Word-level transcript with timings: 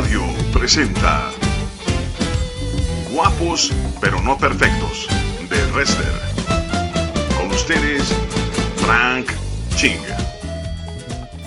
Radio 0.00 0.22
presenta 0.52 1.32
Guapos 3.10 3.72
pero 4.00 4.22
no 4.22 4.38
perfectos 4.38 5.08
de 5.50 5.72
Wrestler. 5.72 6.12
Con 7.36 7.50
ustedes, 7.50 8.04
Frank 8.76 9.26
Ching. 9.74 9.98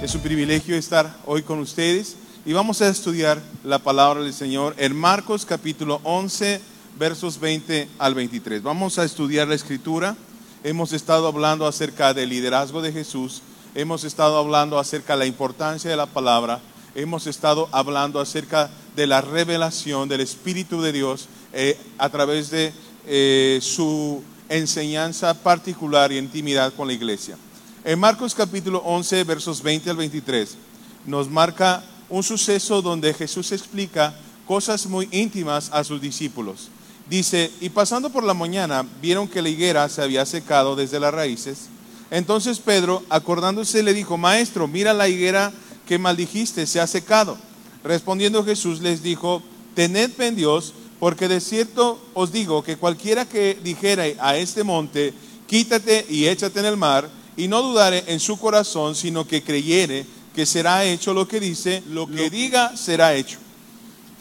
Es 0.03 0.13
un 0.15 0.21
privilegio 0.21 0.75
estar 0.75 1.15
hoy 1.25 1.43
con 1.43 1.59
ustedes 1.59 2.17
y 2.45 2.51
vamos 2.51 2.81
a 2.81 2.89
estudiar 2.89 3.41
la 3.63 3.79
palabra 3.79 4.21
del 4.21 4.33
Señor 4.33 4.75
en 4.77 4.97
Marcos 4.97 5.45
capítulo 5.45 6.01
11 6.03 6.59
versos 6.99 7.39
20 7.39 7.87
al 7.99 8.15
23. 8.15 8.61
Vamos 8.63 8.99
a 8.99 9.05
estudiar 9.05 9.47
la 9.47 9.55
escritura. 9.55 10.17
Hemos 10.65 10.91
estado 10.91 11.25
hablando 11.29 11.67
acerca 11.67 12.13
del 12.13 12.27
liderazgo 12.27 12.81
de 12.81 12.91
Jesús, 12.91 13.43
hemos 13.75 14.03
estado 14.03 14.37
hablando 14.37 14.77
acerca 14.77 15.13
de 15.13 15.19
la 15.19 15.25
importancia 15.25 15.89
de 15.89 15.95
la 15.95 16.05
palabra, 16.05 16.59
hemos 16.95 17.27
estado 17.27 17.69
hablando 17.71 18.19
acerca 18.19 18.69
de 18.95 19.07
la 19.07 19.21
revelación 19.21 20.09
del 20.09 20.21
Espíritu 20.21 20.81
de 20.81 20.91
Dios 20.91 21.27
eh, 21.53 21.77
a 21.97 22.09
través 22.09 22.49
de 22.49 22.73
eh, 23.07 23.59
su 23.61 24.23
enseñanza 24.49 25.33
particular 25.33 26.11
y 26.11 26.17
intimidad 26.17 26.73
con 26.73 26.87
la 26.87 26.93
iglesia. 26.93 27.37
En 27.83 27.99
Marcos 27.99 28.35
capítulo 28.35 28.79
11, 28.79 29.23
versos 29.23 29.63
20 29.63 29.89
al 29.89 29.97
23, 29.97 30.57
nos 31.05 31.29
marca 31.29 31.83
un 32.09 32.23
suceso 32.23 32.81
donde 32.81 33.13
Jesús 33.13 33.51
explica 33.51 34.13
cosas 34.45 34.85
muy 34.85 35.07
íntimas 35.11 35.69
a 35.71 35.83
sus 35.83 36.01
discípulos. 36.01 36.69
Dice, 37.09 37.51
y 37.61 37.69
pasando 37.69 38.09
por 38.09 38.23
la 38.23 38.33
mañana, 38.33 38.85
vieron 39.01 39.27
que 39.27 39.41
la 39.41 39.49
higuera 39.49 39.87
se 39.89 40.01
había 40.01 40.25
secado 40.25 40.75
desde 40.75 40.99
las 40.99 41.13
raíces. 41.13 41.69
Entonces 42.11 42.59
Pedro, 42.59 43.03
acordándose, 43.09 43.81
le 43.81 43.93
dijo, 43.93 44.17
Maestro, 44.17 44.67
mira 44.67 44.93
la 44.93 45.07
higuera 45.07 45.51
que 45.91 45.99
maldijiste, 45.99 46.65
se 46.67 46.79
ha 46.79 46.87
secado. 46.87 47.37
Respondiendo 47.83 48.45
Jesús 48.45 48.79
les 48.79 49.03
dijo, 49.03 49.43
Tened 49.75 50.11
en 50.21 50.37
Dios, 50.37 50.73
porque 51.01 51.27
de 51.27 51.41
cierto 51.41 51.99
os 52.13 52.31
digo 52.31 52.63
que 52.63 52.77
cualquiera 52.77 53.25
que 53.25 53.59
dijera 53.61 54.03
a 54.19 54.37
este 54.37 54.63
monte, 54.63 55.13
quítate 55.47 56.05
y 56.09 56.27
échate 56.27 56.61
en 56.61 56.65
el 56.65 56.77
mar, 56.77 57.09
y 57.35 57.49
no 57.49 57.61
dudare 57.61 58.05
en 58.07 58.21
su 58.21 58.39
corazón, 58.39 58.95
sino 58.95 59.27
que 59.27 59.43
creyere 59.43 60.05
que 60.33 60.45
será 60.45 60.85
hecho 60.85 61.13
lo 61.13 61.27
que 61.27 61.41
dice, 61.41 61.83
lo 61.89 62.07
que 62.07 62.29
diga 62.29 62.77
será 62.77 63.13
hecho. 63.13 63.39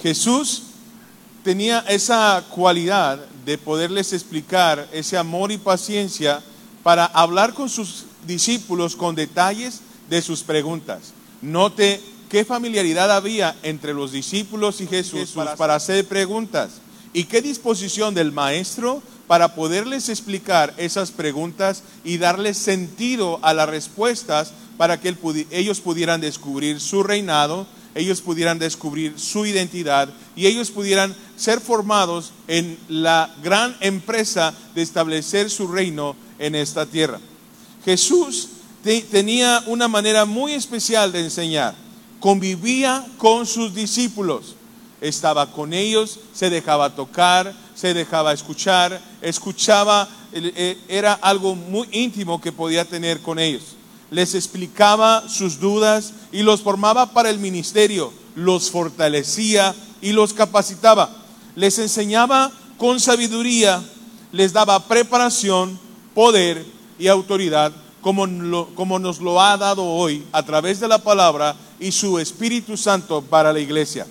Jesús 0.02 0.62
tenía 1.44 1.84
esa 1.88 2.44
cualidad 2.50 3.24
de 3.44 3.58
poderles 3.58 4.12
explicar 4.12 4.88
ese 4.92 5.16
amor 5.16 5.52
y 5.52 5.58
paciencia 5.58 6.42
para 6.82 7.04
hablar 7.04 7.54
con 7.54 7.68
sus 7.68 8.06
discípulos 8.26 8.96
con 8.96 9.14
detalles 9.14 9.82
de 10.08 10.20
sus 10.20 10.42
preguntas. 10.42 11.14
Note 11.42 12.00
qué 12.28 12.44
familiaridad 12.44 13.10
había 13.10 13.56
entre 13.62 13.94
los 13.94 14.12
discípulos 14.12 14.80
y 14.80 14.86
Jesús 14.86 15.33
para, 15.56 15.74
hacer 15.74 16.06
preguntas 16.06 16.80
y 17.12 17.24
qué 17.24 17.42
disposición 17.42 18.14
del 18.14 18.30
maestro 18.30 19.02
para 19.27 19.55
poderles 19.55 20.08
explicar 20.08 20.74
esas 20.77 21.10
preguntas 21.10 21.82
y 22.05 22.19
darles 22.19 22.56
sentido 22.56 23.38
a 23.42 23.55
las 23.55 23.69
respuestas 23.69 24.52
para 24.77 25.00
que 25.00 25.14
ellos 25.50 25.80
pudieran 25.80 26.20
descubrir 26.20 26.80
su 26.80 27.02
reinado, 27.02 27.66
ellos 27.94 28.20
pudieran 28.20 28.58
descubrir 28.58 29.19
su 29.19 29.44
identidad 29.47 30.08
y 30.36 30.47
ellos 30.47 30.70
pudieran 30.70 31.14
ser 31.36 31.60
formados 31.60 32.32
en 32.48 32.78
la 32.88 33.34
gran 33.42 33.77
empresa 33.80 34.54
de 34.75 34.82
establecer 34.82 35.50
su 35.50 35.69
reino 35.69 36.16
en 36.38 36.54
esta 36.54 36.86
tierra. 36.86 37.19
Jesús 37.84 38.48
tenía 38.82 39.62
una 39.66 39.88
manera 39.88 40.24
muy 40.24 40.52
especial 40.52 41.12
de 41.12 41.20
enseñar. 41.20 41.74
Convivía 42.18 43.06
con 43.18 43.46
sus 43.46 43.74
discípulos, 43.74 44.54
estaba 45.00 45.50
con 45.52 45.72
ellos, 45.72 46.18
se 46.34 46.50
dejaba 46.50 46.94
tocar, 46.94 47.54
se 47.74 47.94
dejaba 47.94 48.32
escuchar, 48.32 49.00
escuchaba, 49.22 50.08
eh, 50.32 50.78
era 50.88 51.14
algo 51.14 51.54
muy 51.54 51.88
íntimo 51.92 52.40
que 52.40 52.52
podía 52.52 52.84
tener 52.84 53.20
con 53.20 53.38
ellos. 53.38 53.62
Les 54.10 54.34
explicaba 54.34 55.28
sus 55.28 55.60
dudas 55.60 56.12
y 56.32 56.42
los 56.42 56.60
formaba 56.60 57.12
para 57.12 57.30
el 57.30 57.38
ministerio, 57.38 58.12
los 58.34 58.70
fortalecía 58.70 59.74
y 60.02 60.12
los 60.12 60.34
capacitaba. 60.34 61.10
Les 61.54 61.78
enseñaba 61.78 62.52
con 62.76 63.00
sabiduría, 63.00 63.82
les 64.32 64.52
daba 64.52 64.86
preparación, 64.86 65.78
poder 66.14 66.64
y 66.98 67.08
autoridad 67.08 67.72
como, 68.00 68.27
como 68.75 68.99
nos 68.99 69.21
lo 69.21 69.41
ha 69.41 69.56
dado 69.56 69.84
hoy 69.84 70.25
a 70.33 70.43
través 70.43 70.81
de 70.81 70.88
la 70.88 70.99
palabra 70.99 71.56
y 71.78 71.93
su 71.93 72.19
Espíritu 72.19 72.77
Santo 72.77 73.22
para 73.22 73.53
la 73.53 73.61
iglesia. 73.61 74.06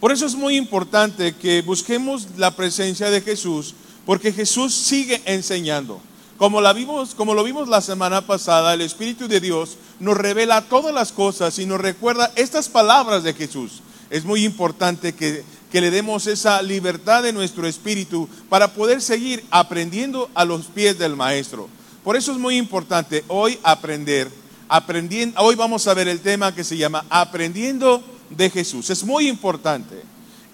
Por 0.00 0.12
eso 0.12 0.26
es 0.26 0.34
muy 0.34 0.56
importante 0.56 1.34
que 1.34 1.62
busquemos 1.62 2.28
la 2.36 2.54
presencia 2.54 3.10
de 3.10 3.20
Jesús, 3.20 3.74
porque 4.04 4.32
Jesús 4.32 4.74
sigue 4.74 5.22
enseñando. 5.24 6.00
Como, 6.36 6.60
la 6.60 6.72
vimos, 6.72 7.14
como 7.14 7.32
lo 7.32 7.44
vimos 7.44 7.68
la 7.68 7.80
semana 7.80 8.26
pasada, 8.26 8.74
el 8.74 8.80
Espíritu 8.80 9.28
de 9.28 9.40
Dios 9.40 9.78
nos 10.00 10.16
revela 10.16 10.62
todas 10.62 10.92
las 10.92 11.12
cosas 11.12 11.58
y 11.58 11.64
nos 11.64 11.80
recuerda 11.80 12.32
estas 12.34 12.68
palabras 12.68 13.22
de 13.22 13.34
Jesús. 13.34 13.80
Es 14.10 14.24
muy 14.24 14.44
importante 14.44 15.14
que, 15.14 15.44
que 15.70 15.80
le 15.80 15.90
demos 15.90 16.26
esa 16.26 16.60
libertad 16.60 17.22
de 17.22 17.32
nuestro 17.32 17.66
espíritu 17.66 18.28
para 18.48 18.74
poder 18.74 19.00
seguir 19.00 19.44
aprendiendo 19.50 20.28
a 20.34 20.44
los 20.44 20.66
pies 20.66 20.98
del 20.98 21.16
Maestro. 21.16 21.68
Por 22.04 22.16
eso 22.16 22.32
es 22.32 22.38
muy 22.38 22.58
importante 22.58 23.24
hoy 23.28 23.58
aprender, 23.62 24.30
aprendiendo, 24.68 25.40
hoy 25.40 25.54
vamos 25.54 25.88
a 25.88 25.94
ver 25.94 26.06
el 26.06 26.20
tema 26.20 26.54
que 26.54 26.62
se 26.62 26.76
llama 26.76 27.06
Aprendiendo 27.08 28.04
de 28.28 28.50
Jesús. 28.50 28.90
Es 28.90 29.02
muy 29.04 29.26
importante. 29.26 30.02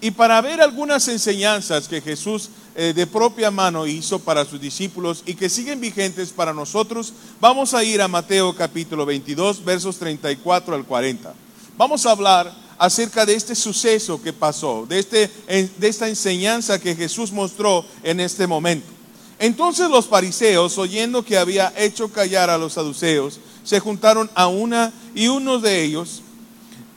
Y 0.00 0.12
para 0.12 0.40
ver 0.40 0.60
algunas 0.60 1.08
enseñanzas 1.08 1.88
que 1.88 2.00
Jesús 2.00 2.50
eh, 2.76 2.92
de 2.94 3.04
propia 3.04 3.50
mano 3.50 3.84
hizo 3.88 4.20
para 4.20 4.44
sus 4.44 4.60
discípulos 4.60 5.24
y 5.26 5.34
que 5.34 5.48
siguen 5.48 5.80
vigentes 5.80 6.30
para 6.30 6.54
nosotros, 6.54 7.12
vamos 7.40 7.74
a 7.74 7.82
ir 7.82 8.00
a 8.00 8.06
Mateo 8.06 8.54
capítulo 8.54 9.04
22, 9.04 9.64
versos 9.64 9.98
34 9.98 10.76
al 10.76 10.84
40. 10.84 11.34
Vamos 11.76 12.06
a 12.06 12.12
hablar 12.12 12.54
acerca 12.78 13.26
de 13.26 13.34
este 13.34 13.56
suceso 13.56 14.22
que 14.22 14.32
pasó, 14.32 14.86
de, 14.88 15.00
este, 15.00 15.28
de 15.48 15.88
esta 15.88 16.08
enseñanza 16.08 16.80
que 16.80 16.94
Jesús 16.94 17.32
mostró 17.32 17.84
en 18.04 18.20
este 18.20 18.46
momento. 18.46 18.99
Entonces 19.40 19.88
los 19.88 20.06
fariseos, 20.06 20.76
oyendo 20.76 21.24
que 21.24 21.38
había 21.38 21.72
hecho 21.74 22.12
callar 22.12 22.50
a 22.50 22.58
los 22.58 22.74
saduceos, 22.74 23.40
se 23.64 23.80
juntaron 23.80 24.30
a 24.34 24.48
una 24.48 24.92
y 25.14 25.28
uno 25.28 25.58
de 25.58 25.82
ellos, 25.82 26.20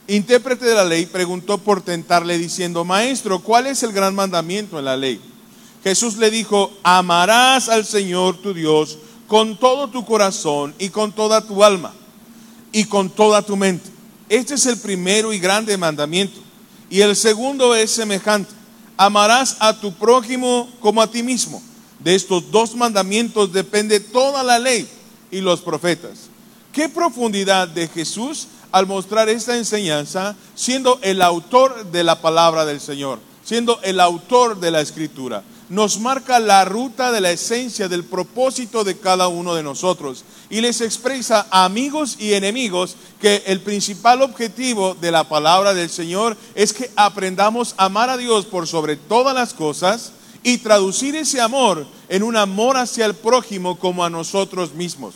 intérprete 0.08 0.66
de 0.66 0.74
la 0.74 0.84
ley, 0.84 1.06
preguntó 1.06 1.56
por 1.56 1.80
tentarle 1.80 2.36
diciendo, 2.36 2.84
Maestro, 2.84 3.40
¿cuál 3.40 3.66
es 3.66 3.82
el 3.82 3.92
gran 3.92 4.14
mandamiento 4.14 4.78
en 4.78 4.84
la 4.84 4.94
ley? 4.94 5.22
Jesús 5.82 6.18
le 6.18 6.30
dijo, 6.30 6.70
amarás 6.82 7.70
al 7.70 7.86
Señor 7.86 8.36
tu 8.36 8.52
Dios 8.52 8.98
con 9.26 9.58
todo 9.58 9.88
tu 9.88 10.04
corazón 10.04 10.74
y 10.78 10.90
con 10.90 11.12
toda 11.12 11.46
tu 11.46 11.64
alma 11.64 11.94
y 12.72 12.84
con 12.84 13.08
toda 13.08 13.40
tu 13.40 13.56
mente. 13.56 13.88
Este 14.28 14.52
es 14.52 14.66
el 14.66 14.76
primero 14.76 15.32
y 15.32 15.38
grande 15.38 15.78
mandamiento. 15.78 16.40
Y 16.90 17.00
el 17.00 17.16
segundo 17.16 17.74
es 17.74 17.90
semejante, 17.90 18.52
amarás 18.98 19.56
a 19.60 19.80
tu 19.80 19.94
prójimo 19.94 20.68
como 20.80 21.00
a 21.00 21.10
ti 21.10 21.22
mismo. 21.22 21.62
De 22.04 22.14
estos 22.14 22.50
dos 22.50 22.74
mandamientos 22.74 23.50
depende 23.50 23.98
toda 23.98 24.42
la 24.42 24.58
ley 24.58 24.86
y 25.30 25.40
los 25.40 25.62
profetas. 25.62 26.28
Qué 26.70 26.90
profundidad 26.90 27.66
de 27.66 27.88
Jesús 27.88 28.48
al 28.72 28.86
mostrar 28.86 29.28
esta 29.30 29.56
enseñanza, 29.56 30.36
siendo 30.54 30.98
el 31.00 31.22
autor 31.22 31.86
de 31.92 32.04
la 32.04 32.20
palabra 32.20 32.66
del 32.66 32.80
Señor, 32.80 33.20
siendo 33.42 33.80
el 33.82 34.00
autor 34.00 34.60
de 34.60 34.70
la 34.70 34.82
escritura. 34.82 35.44
Nos 35.70 35.98
marca 35.98 36.38
la 36.40 36.66
ruta 36.66 37.10
de 37.10 37.22
la 37.22 37.30
esencia 37.30 37.88
del 37.88 38.04
propósito 38.04 38.84
de 38.84 38.98
cada 38.98 39.28
uno 39.28 39.54
de 39.54 39.62
nosotros 39.62 40.24
y 40.50 40.60
les 40.60 40.82
expresa 40.82 41.46
a 41.50 41.64
amigos 41.64 42.16
y 42.18 42.34
enemigos 42.34 42.96
que 43.18 43.44
el 43.46 43.60
principal 43.60 44.20
objetivo 44.20 44.94
de 44.94 45.10
la 45.10 45.26
palabra 45.26 45.72
del 45.72 45.88
Señor 45.88 46.36
es 46.54 46.74
que 46.74 46.90
aprendamos 46.96 47.74
a 47.78 47.86
amar 47.86 48.10
a 48.10 48.18
Dios 48.18 48.44
por 48.44 48.66
sobre 48.66 48.96
todas 48.96 49.34
las 49.34 49.54
cosas, 49.54 50.12
y 50.44 50.58
traducir 50.58 51.16
ese 51.16 51.40
amor 51.40 51.84
en 52.08 52.22
un 52.22 52.36
amor 52.36 52.76
hacia 52.76 53.06
el 53.06 53.14
prójimo 53.14 53.76
como 53.78 54.04
a 54.04 54.10
nosotros 54.10 54.74
mismos. 54.74 55.14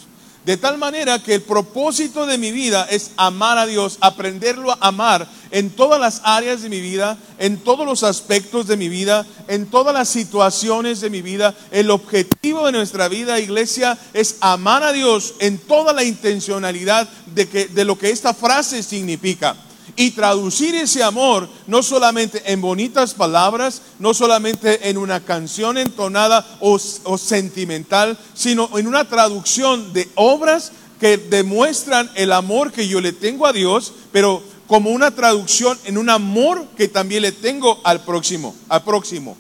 De 0.49 0.57
tal 0.57 0.79
manera 0.79 1.23
que 1.23 1.35
el 1.35 1.43
propósito 1.43 2.25
de 2.25 2.39
mi 2.39 2.53
vida 2.53 2.87
es 2.91 3.11
amar 3.19 3.59
a 3.59 3.67
Dios, 3.67 3.99
aprenderlo 4.01 4.73
a 4.73 4.79
amar 4.81 5.29
en 5.51 5.69
todas 5.69 6.01
las 6.01 6.23
áreas 6.25 6.63
de 6.63 6.71
mi 6.71 6.81
vida, 6.81 7.19
en 7.39 7.59
todos 7.59 7.85
los 7.85 8.03
aspectos 8.03 8.67
de 8.67 8.79
mi 8.79 8.89
vida, 8.89 9.27
en 9.47 9.67
todas 9.67 9.93
las 9.93 10.09
situaciones 10.09 11.03
de 11.03 11.11
mi 11.11 11.21
vida. 11.21 11.55
El 11.71 11.91
objetivo 11.91 12.65
de 12.65 12.73
nuestra 12.73 13.09
vida, 13.09 13.39
iglesia, 13.39 13.99
es 14.15 14.37
amar 14.41 14.83
a 14.83 14.93
Dios 14.93 15.35
en 15.41 15.59
toda 15.59 15.93
la 15.93 16.03
intencionalidad 16.03 17.07
de, 17.27 17.47
que, 17.47 17.67
de 17.67 17.85
lo 17.85 17.99
que 17.99 18.09
esta 18.09 18.33
frase 18.33 18.83
significa 18.83 19.55
y 19.99 20.12
traducir 20.12 20.77
ese 20.77 21.03
amor 21.03 21.49
no 21.67 21.83
solamente 21.83 22.41
en 22.53 22.61
bonitas 22.61 23.15
palabras, 23.15 23.83
no 23.99 24.15
solamente 24.15 24.89
en 24.89 24.97
una 24.97 25.25
canción 25.25 25.77
entonada 25.77 26.47
o, 26.61 26.79
sentimental, 26.79 28.17
sino 28.33 28.79
en 28.79 28.87
una 28.87 29.09
traducción 29.09 29.93
de 29.93 30.09
obras 30.15 30.71
que 31.00 31.19
demuestran 31.19 32.09
el 32.15 32.31
amor 32.31 32.71
que 32.71 32.87
yo 32.87 33.00
le 33.00 33.12
tengo 33.12 33.45
a 33.45 33.53
Dios, 33.53 33.93
pero 34.12 34.41
como 34.69 34.91
una 34.91 35.11
traducción 35.11 35.77
en 35.85 35.99
un 35.99 36.11
amor 36.11 36.65
que 36.77 36.87
también 36.87 37.23
le 37.23 37.33
tengo 37.33 37.81
al 37.83 38.05
próximo, 38.05 38.55
al 38.69 38.85
próximo. 38.85 39.37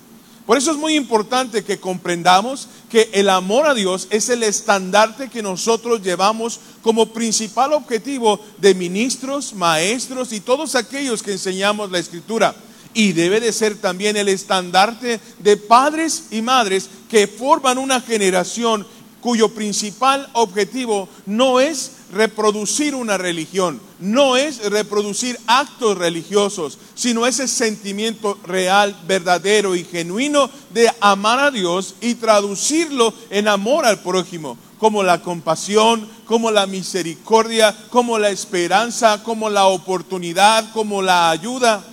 Por 0.48 0.56
eso 0.56 0.70
es 0.70 0.78
muy 0.78 0.94
importante 0.94 1.62
que 1.62 1.78
comprendamos 1.78 2.68
que 2.88 3.10
el 3.12 3.28
amor 3.28 3.66
a 3.66 3.74
Dios 3.74 4.08
es 4.08 4.30
el 4.30 4.42
estandarte 4.42 5.28
que 5.28 5.42
nosotros 5.42 6.00
llevamos 6.00 6.58
como 6.80 7.12
principal 7.12 7.74
objetivo 7.74 8.40
de 8.56 8.74
ministros, 8.74 9.52
maestros 9.52 10.32
y 10.32 10.40
todos 10.40 10.74
aquellos 10.74 11.22
que 11.22 11.32
enseñamos 11.32 11.90
la 11.90 11.98
escritura. 11.98 12.56
Y 12.94 13.12
debe 13.12 13.40
de 13.40 13.52
ser 13.52 13.76
también 13.76 14.16
el 14.16 14.30
estandarte 14.30 15.20
de 15.38 15.58
padres 15.58 16.28
y 16.30 16.40
madres 16.40 16.88
que 17.10 17.26
forman 17.26 17.76
una 17.76 18.00
generación 18.00 18.86
cuyo 19.20 19.50
principal 19.50 20.30
objetivo 20.32 21.10
no 21.26 21.60
es 21.60 21.90
reproducir 22.12 22.94
una 22.94 23.18
religión, 23.18 23.80
no 23.98 24.36
es 24.36 24.70
reproducir 24.70 25.38
actos 25.46 25.98
religiosos, 25.98 26.78
sino 26.94 27.26
ese 27.26 27.48
sentimiento 27.48 28.38
real, 28.46 28.96
verdadero 29.06 29.74
y 29.74 29.84
genuino 29.84 30.50
de 30.70 30.90
amar 31.00 31.38
a 31.40 31.50
Dios 31.50 31.94
y 32.00 32.14
traducirlo 32.14 33.12
en 33.30 33.48
amor 33.48 33.84
al 33.84 34.00
prójimo, 34.00 34.56
como 34.78 35.02
la 35.02 35.20
compasión, 35.22 36.08
como 36.24 36.50
la 36.50 36.66
misericordia, 36.66 37.76
como 37.90 38.18
la 38.18 38.30
esperanza, 38.30 39.22
como 39.22 39.50
la 39.50 39.66
oportunidad, 39.66 40.72
como 40.72 41.02
la 41.02 41.30
ayuda. 41.30 41.84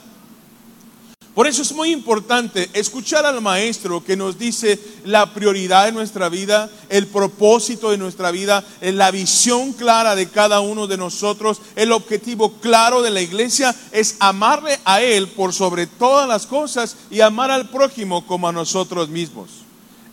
Por 1.35 1.47
eso 1.47 1.63
es 1.63 1.73
muy 1.73 1.91
importante 1.91 2.69
escuchar 2.71 3.25
al 3.25 3.41
maestro 3.41 4.01
que 4.01 4.15
nos 4.15 4.39
dice 4.39 4.79
la 5.03 5.33
prioridad 5.33 5.85
de 5.85 5.91
nuestra 5.91 6.29
vida, 6.29 6.69
el 6.87 7.07
propósito 7.07 7.91
de 7.91 7.97
nuestra 7.97 8.31
vida, 8.31 8.63
la 8.79 9.11
visión 9.11 9.73
clara 9.73 10.15
de 10.15 10.29
cada 10.29 10.61
uno 10.61 10.87
de 10.87 10.95
nosotros, 10.95 11.59
el 11.75 11.91
objetivo 11.91 12.53
claro 12.61 13.01
de 13.01 13.11
la 13.11 13.19
iglesia 13.19 13.75
es 13.91 14.15
amarle 14.21 14.79
a 14.85 15.01
Él 15.01 15.27
por 15.27 15.53
sobre 15.53 15.87
todas 15.87 16.25
las 16.25 16.47
cosas 16.47 16.95
y 17.11 17.19
amar 17.19 17.51
al 17.51 17.69
prójimo 17.69 18.25
como 18.25 18.47
a 18.47 18.53
nosotros 18.53 19.09
mismos. 19.09 19.64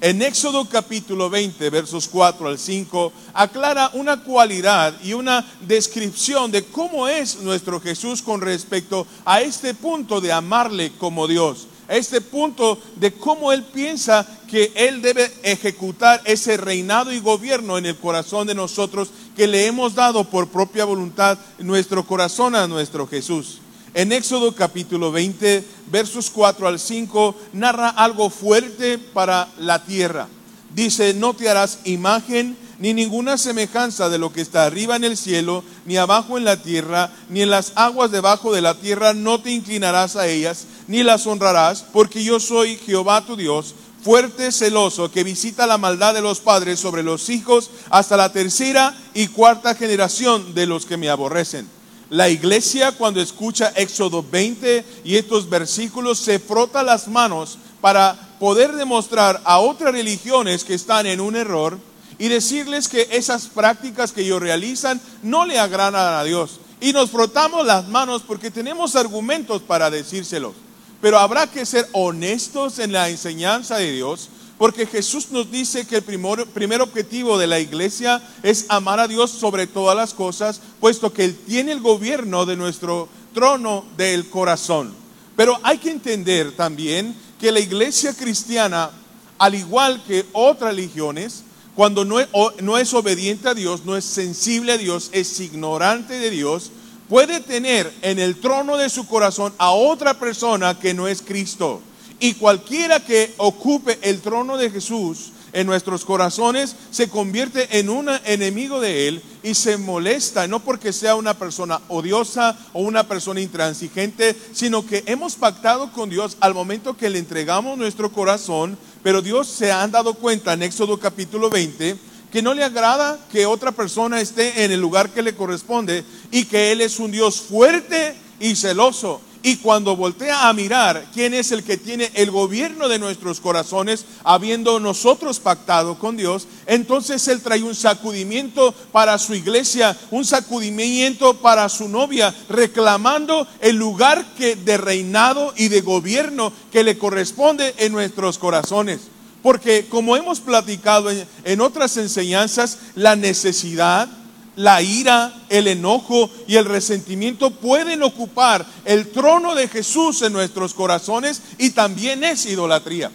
En 0.05 0.21
Éxodo 0.21 0.69
capítulo 0.69 1.31
20, 1.31 1.71
versos 1.71 2.09
4 2.09 2.49
al 2.49 2.59
5, 2.59 3.13
aclara 3.35 3.89
una 3.95 4.25
cualidad 4.25 5.01
y 5.01 5.13
una 5.13 5.47
descripción 5.61 6.51
de 6.51 6.65
cómo 6.65 7.07
es 7.07 7.37
nuestro 7.37 7.81
Jesús 7.81 8.21
con 8.21 8.41
respecto 8.41 9.07
a 9.25 9.43
este 9.43 9.75
punto 9.75 10.21
de 10.21 10.33
amarle 10.33 10.91
como 10.99 11.29
Dios, 11.29 11.69
este 11.87 12.21
punto 12.21 12.81
de 12.97 13.13
cómo 13.13 13.53
Él 13.53 13.63
piensa 13.63 14.27
que 14.49 14.73
Él 14.75 15.03
debe 15.03 15.33
ejecutar 15.45 16.21
ese 16.25 16.57
reinado 16.57 17.13
y 17.13 17.21
gobierno 17.21 17.79
en 17.79 17.87
el 17.87 17.95
corazón 17.95 18.49
de 18.49 18.57
nosotros 18.57 19.11
que 19.37 19.47
le 19.47 19.67
hemos 19.67 19.95
dado 19.95 20.25
por 20.25 20.49
propia 20.49 20.85
voluntad 20.85 21.39
nuestro 21.61 22.05
corazón 22.05 22.57
a 22.57 22.67
nuestro 22.67 23.07
Jesús. 23.07 23.61
En 23.95 24.11
Éxodo 24.11 24.55
capítulo 24.55 25.13
20, 25.13 25.63
versos 25.89 26.31
4 26.31 26.67
al 26.67 26.81
5, 26.81 27.35
narra 27.53 27.91
algo 27.91 28.31
fuerte 28.31 28.97
para 28.97 29.49
la 29.59 29.85
tierra. 29.85 30.29
Dice, 30.75 31.13
no 31.13 31.35
te 31.35 31.51
harás 31.51 31.81
imagen 31.85 32.57
ni 32.79 32.95
ninguna 32.95 33.37
semejanza 33.37 34.09
de 34.09 34.17
lo 34.17 34.33
que 34.33 34.41
está 34.41 34.65
arriba 34.65 34.97
en 34.97 35.05
el 35.05 35.19
cielo, 35.19 35.63
ni 35.85 35.99
abajo 35.99 36.39
en 36.39 36.47
la 36.47 36.57
tierra, 36.63 37.13
ni 37.29 37.43
en 37.43 37.51
las 37.51 37.73
aguas 37.75 38.11
debajo 38.11 38.55
de 38.55 38.63
la 38.63 38.75
tierra, 38.75 39.13
no 39.13 39.43
te 39.43 39.51
inclinarás 39.51 40.17
a 40.17 40.27
ellas, 40.27 40.65
ni 40.89 41.03
las 41.03 41.27
honrarás, 41.27 41.85
porque 41.93 42.25
yo 42.25 42.41
soy 42.41 42.79
Jehová 42.79 43.27
tu 43.27 43.37
Dios, 43.37 43.75
fuerte, 44.03 44.51
celoso, 44.53 45.11
que 45.11 45.23
visita 45.23 45.67
la 45.67 45.77
maldad 45.77 46.15
de 46.15 46.23
los 46.23 46.41
padres 46.41 46.81
sobre 46.81 47.03
los 47.03 47.29
hijos 47.29 47.71
hasta 47.91 48.17
la 48.17 48.33
tercera 48.33 48.97
y 49.13 49.27
cuarta 49.29 49.75
generación 49.75 50.55
de 50.55 50.65
los 50.65 50.87
que 50.87 50.97
me 50.97 51.11
aborrecen. 51.11 51.82
La 52.13 52.29
iglesia 52.29 52.93
cuando 52.93 53.23
escucha 53.23 53.73
Éxodo 53.75 54.23
20 54.23 54.85
y 55.03 55.17
estos 55.17 55.49
versículos 55.49 56.19
se 56.19 56.39
frota 56.39 56.83
las 56.83 57.09
manos 57.09 57.57
para 57.81 58.37
poder 58.39 58.73
demostrar 58.73 59.41
a 59.47 59.61
otras 59.61 59.93
religiones 59.93 60.63
que 60.63 60.75
están 60.75 61.07
en 61.07 61.23
un 61.23 61.37
error 61.37 61.79
y 62.19 62.29
decirles 62.29 62.89
que 62.89 63.09
esas 63.13 63.47
prácticas 63.47 64.13
que 64.13 64.21
ellos 64.21 64.43
realizan 64.43 65.01
no 65.23 65.47
le 65.47 65.59
agradan 65.59 66.21
a 66.21 66.23
Dios. 66.23 66.61
Y 66.83 66.93
nos 66.93 67.11
frotamos 67.11 67.65
las 67.67 67.89
manos 67.89 68.21
porque 68.27 68.51
tenemos 68.51 68.95
argumentos 68.95 69.63
para 69.63 69.89
decírselos. 69.89 70.53
Pero 71.01 71.19
habrá 71.19 71.47
que 71.47 71.65
ser 71.65 71.89
honestos 71.93 72.79
en 72.79 72.93
la 72.93 73.09
enseñanza 73.09 73.79
de 73.79 73.91
Dios 73.91 74.29
porque 74.63 74.87
Jesús 74.87 75.33
nos 75.33 75.51
dice 75.51 75.89
que 75.89 75.97
el 75.97 76.03
primer, 76.05 76.81
objetivo 76.83 77.37
de 77.37 77.49
la 77.49 77.59
iglesia 77.59 78.23
es 78.45 78.67
amar 78.69 79.01
a 79.01 79.09
Dios 79.09 79.33
sobre 79.33 79.67
todas 79.67 79.97
las 79.97 80.15
cosas, 80.15 80.61
puesto 80.79 81.13
que 81.13 81.25
Él 81.25 81.37
tiene 81.37 81.73
el 81.73 81.81
gobierno 81.81 82.47
de 82.47 82.55
nuestro 82.55 83.09
trono 83.35 83.85
del 83.97 84.31
corazón. 84.31 84.95
Pero 85.35 85.59
hay 85.65 85.79
que 85.79 85.91
entender 85.91 86.53
también 86.53 87.13
que 87.41 87.51
la 87.51 87.59
iglesia 87.59 88.15
cristiana, 88.15 88.93
al 89.37 89.57
igual 89.57 90.01
que 90.05 90.27
otras 90.31 90.77
religiones, 90.77 91.43
cuando 91.75 92.05
no 92.05 92.79
es 92.79 92.95
obediente 92.95 93.49
a 93.49 93.55
Dios, 93.55 93.85
no 93.85 93.97
es 93.97 94.05
sensible 94.05 94.75
a 94.75 94.79
Dios, 94.79 95.11
es 95.13 95.41
ignorante 95.41 96.21
de 96.21 96.31
Dios, 96.31 96.71
puede 97.09 97.41
tener 97.41 97.93
en 98.03 98.21
el 98.21 98.37
trono 98.37 98.77
de 98.77 98.91
su 98.91 99.09
corazón 99.09 99.53
a 99.59 99.73
otra 99.73 100.21
persona 100.21 100.79
que 100.79 100.95
no 100.95 101.09
es 101.09 101.21
Cristo. 101.21 101.83
Y 102.23 102.35
cualquiera 102.35 103.01
que 103.01 103.35
ocupe 103.39 103.99
el 104.01 104.21
trono 104.21 104.57
de 104.57 104.71
Jesús 104.71 105.33
en 105.53 105.67
nuestros 105.67 106.05
corazones 106.05 106.77
se 106.93 107.09
convierte 107.09 107.81
en 107.81 107.91
un 107.91 108.09
enemigo 108.25 108.81
de 108.81 109.09
Él 109.09 109.23
y 109.43 109.57
se 109.57 109.77
molesta, 109.77 110.47
no 110.47 110.61
porque 110.61 110.93
sea 110.93 111.17
una 111.17 111.35
persona 111.37 111.81
odiosa 111.89 112.57
o 112.75 112.83
una 112.83 113.09
persona 113.09 113.41
intransigente, 113.41 114.37
sino 114.53 114.87
que 114.87 115.03
hemos 115.07 115.35
pactado 115.35 115.91
con 115.91 116.11
Dios 116.11 116.37
al 116.39 116.55
momento 116.55 116.97
que 116.97 117.11
le 117.11 117.19
entregamos 117.19 117.77
nuestro 117.77 118.13
corazón, 118.13 118.79
pero 119.03 119.21
Dios 119.21 119.49
se 119.49 119.73
ha 119.73 119.85
dado 119.89 120.15
cuenta 120.15 120.53
en 120.53 120.63
Éxodo 120.63 121.01
capítulo 121.01 121.51
20 121.51 121.97
que 122.31 122.41
no 122.41 122.55
le 122.55 122.63
agrada 122.63 123.19
que 123.33 123.47
otra 123.47 123.73
persona 123.73 124.21
esté 124.21 124.65
en 124.65 124.71
el 124.71 124.81
lugar 124.81 125.11
que 125.11 125.23
le 125.23 125.35
corresponde 125.35 126.05
y 126.31 126.45
que 126.45 126.71
Él 126.71 126.83
es 126.83 127.01
un 127.01 127.11
Dios 127.11 127.41
fuerte 127.41 128.15
y 128.39 128.55
celoso 128.55 129.21
y 129.43 129.57
cuando 129.57 129.97
voltea 129.97 130.49
a 130.49 130.53
mirar 130.53 131.07
quién 131.13 131.35
es 131.35 131.51
el 131.51 131.65
que 131.65 131.77
tiene 131.77 132.11
el 132.15 132.31
gobierno 132.31 132.89
de 132.89 132.99
nuestros 132.99 133.41
corazones, 133.41 134.05
habiendo 134.23 134.79
nosotros 134.79 135.41
pactado 135.41 135.99
con 135.99 136.17
Dios, 136.17 136.47
entonces 136.67 137.27
Él 137.29 137.41
trae 137.43 137.63
un 137.63 137.75
sacudimiento 137.75 138.73
para 138.93 139.19
su 139.19 139.35
iglesia, 139.35 139.97
un 140.11 140.25
sacudimiento 140.25 141.35
para 141.39 141.69
su 141.69 141.89
novia, 141.89 142.35
reclamando 142.49 143.47
el 143.61 143.77
lugar 143.77 144.25
que, 144.37 144.55
de 144.55 144.77
reinado 144.77 145.53
y 145.57 145.69
de 145.69 145.81
gobierno 145.81 146.53
que 146.71 146.85
le 146.85 146.97
corresponde 146.97 147.75
en 147.79 147.93
nuestros 147.93 148.39
corazones. 148.39 149.01
Porque 149.43 149.87
como 149.89 150.17
hemos 150.17 150.39
platicado 150.39 151.11
en, 151.11 151.27
en 151.43 151.61
otras 151.61 151.97
enseñanzas, 151.97 152.79
la 152.95 153.17
necesidad, 153.17 154.09
la 154.57 154.83
ira, 154.83 155.33
el 155.49 155.69
enojo 155.69 156.31
y 156.47 156.57
el 156.57 156.65
resentimiento 156.65 157.51
pueden 157.51 158.03
ocupar 158.03 158.67
el 158.85 159.11
trono 159.11 159.55
de 159.55 159.69
Jesús 159.69 160.23
en 160.23 160.33
nuestros 160.33 160.75
corazones 160.75 161.43
y 161.59 161.71
también 161.71 162.25
es 162.25 162.47
idolatría. 162.47 163.11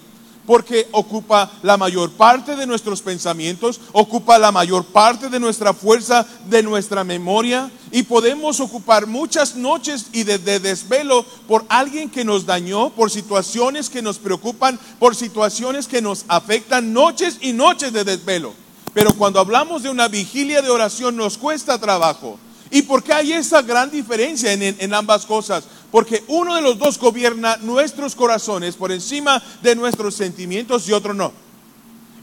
Porque 0.46 0.88
ocupa 0.94 1.52
la 1.62 1.76
mayor 1.76 2.10
parte 2.12 2.56
de 2.56 2.66
nuestros 2.66 3.02
pensamientos, 3.02 3.82
ocupa 3.92 4.40
la 4.40 4.54
mayor 4.54 4.86
parte 4.86 5.28
de 5.28 5.42
nuestra 5.42 5.74
fuerza, 5.74 6.26
de 6.46 6.64
nuestra 6.64 7.04
memoria, 7.04 7.70
y 7.92 8.04
podemos 8.04 8.62
ocupar 8.62 9.08
muchas 9.08 9.58
noches 9.58 10.06
y 10.14 10.24
de, 10.24 10.38
de, 10.38 10.62
desvelo 10.62 11.26
por 11.50 11.66
alguien 11.68 12.10
que 12.10 12.24
nos 12.24 12.46
dañó, 12.46 12.92
por 12.92 13.12
situaciones 13.12 13.90
que 13.90 14.02
nos 14.02 14.20
preocupan, 14.20 14.80
por 15.00 15.18
situaciones 15.18 15.86
que 15.86 16.02
nos 16.02 16.24
afectan, 16.30 16.94
noches 16.94 17.40
y 17.42 17.52
noches 17.52 17.92
de 17.92 18.06
desvelo. 18.06 18.54
Pero 18.98 19.14
cuando 19.14 19.40
hablamos 19.40 19.84
de 19.84 19.92
una 19.92 20.08
vigilia 20.08 20.64
de 20.64 20.72
oración 20.72 21.16
nos 21.16 21.38
cuesta 21.38 21.80
trabajo. 21.80 22.40
¿Y 22.72 22.82
por 22.82 23.04
qué 23.04 23.14
hay 23.14 23.32
esa 23.32 23.62
gran 23.62 23.92
diferencia 23.92 24.52
en, 24.52 24.64
en, 24.64 24.94
ambas 24.96 25.24
cosas? 25.28 25.66
Porque 25.92 26.24
uno 26.28 26.56
de 26.56 26.64
los 26.64 26.80
dos 26.80 26.98
gobierna 26.98 27.58
nuestros 27.58 28.16
corazones 28.16 28.74
por 28.74 28.92
encima 28.92 29.40
de 29.62 29.76
nuestros 29.76 30.16
sentimientos 30.16 30.90
y 30.90 30.94
otro 30.94 31.14
no. 31.14 31.32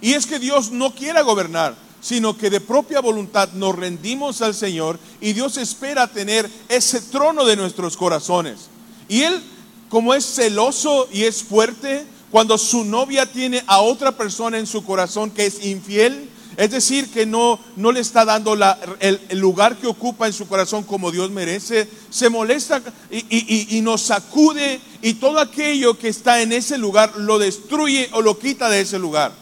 Y 0.01 0.15
es 0.15 0.27
que 0.27 0.41
Dios 0.41 0.73
no 0.73 0.93
quiera 0.93 1.21
gobernar, 1.23 1.77
sino 2.01 2.37
que 2.37 2.51
de 2.51 2.61
propia 2.61 2.99
voluntad 2.99 3.51
nos 3.53 3.77
rendimos 3.77 4.43
al 4.43 4.53
Señor 4.53 4.99
y 5.21 5.33
Dios 5.33 5.59
espera 5.59 6.09
tener 6.09 6.51
ese 6.69 7.01
trono 7.03 7.45
de 7.45 7.55
nuestros 7.55 7.97
corazones. 7.97 8.69
Y 9.09 9.23
Él, 9.23 9.41
como 9.89 10.13
es 10.13 10.25
celoso 10.27 11.09
y 11.13 11.23
es 11.23 11.41
fuerte, 11.41 12.05
cuando 12.33 12.59
su 12.59 12.85
novia 12.85 13.31
tiene 13.31 13.63
a 13.69 13.81
otra 13.81 14.11
persona 14.17 14.59
en 14.59 14.67
su 14.67 14.83
corazón 14.83 15.31
que 15.31 15.47
es 15.47 15.65
infiel, 15.65 16.31
es 16.57 16.71
decir, 16.71 17.11
que 17.11 17.27
no, 17.27 17.59
no 17.77 17.91
le 17.91 18.01
está 18.01 18.25
dando 18.25 18.55
el, 19.01 19.21
el, 19.29 19.39
lugar 19.39 19.77
que 19.77 19.87
ocupa 19.87 20.27
en 20.27 20.33
su 20.33 20.47
corazón 20.47 20.85
como 20.85 21.11
Dios 21.11 21.31
merece. 21.31 21.89
Se 22.11 22.29
molesta 22.29 22.81
y, 23.11 23.19
y, 23.29 23.77
y, 23.77 23.81
nos 23.81 24.03
sacude 24.03 24.81
y 25.03 25.15
todo 25.15 25.39
aquello 25.41 25.99
que 25.99 26.09
está 26.09 26.43
en 26.43 26.53
ese 26.53 26.79
lugar 26.79 27.17
lo 27.17 27.39
destruye 27.39 28.09
o 28.13 28.23
lo 28.23 28.39
quita 28.39 28.69
de 28.69 28.81
ese 28.81 28.99
lugar. 28.99 29.33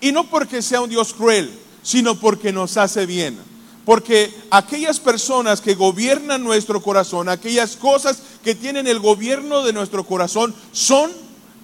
Y 0.00 0.12
no 0.12 0.28
porque 0.28 0.62
sea 0.62 0.80
un 0.80 0.90
Dios 0.90 1.14
cruel, 1.14 1.50
sino 1.82 2.18
porque 2.18 2.52
nos 2.52 2.76
hace 2.76 3.06
bien 3.06 3.38
Porque 3.84 4.32
aquellas 4.50 5.00
personas 5.00 5.60
que 5.60 5.74
gobiernan 5.74 6.44
nuestro 6.44 6.82
corazón, 6.82 7.28
aquellas 7.28 7.76
cosas 7.76 8.22
que 8.44 8.54
tienen 8.54 8.86
el 8.86 9.00
gobierno 9.00 9.62
de 9.62 9.72
nuestro 9.72 10.04
corazón, 10.04 10.54
son 10.72 11.10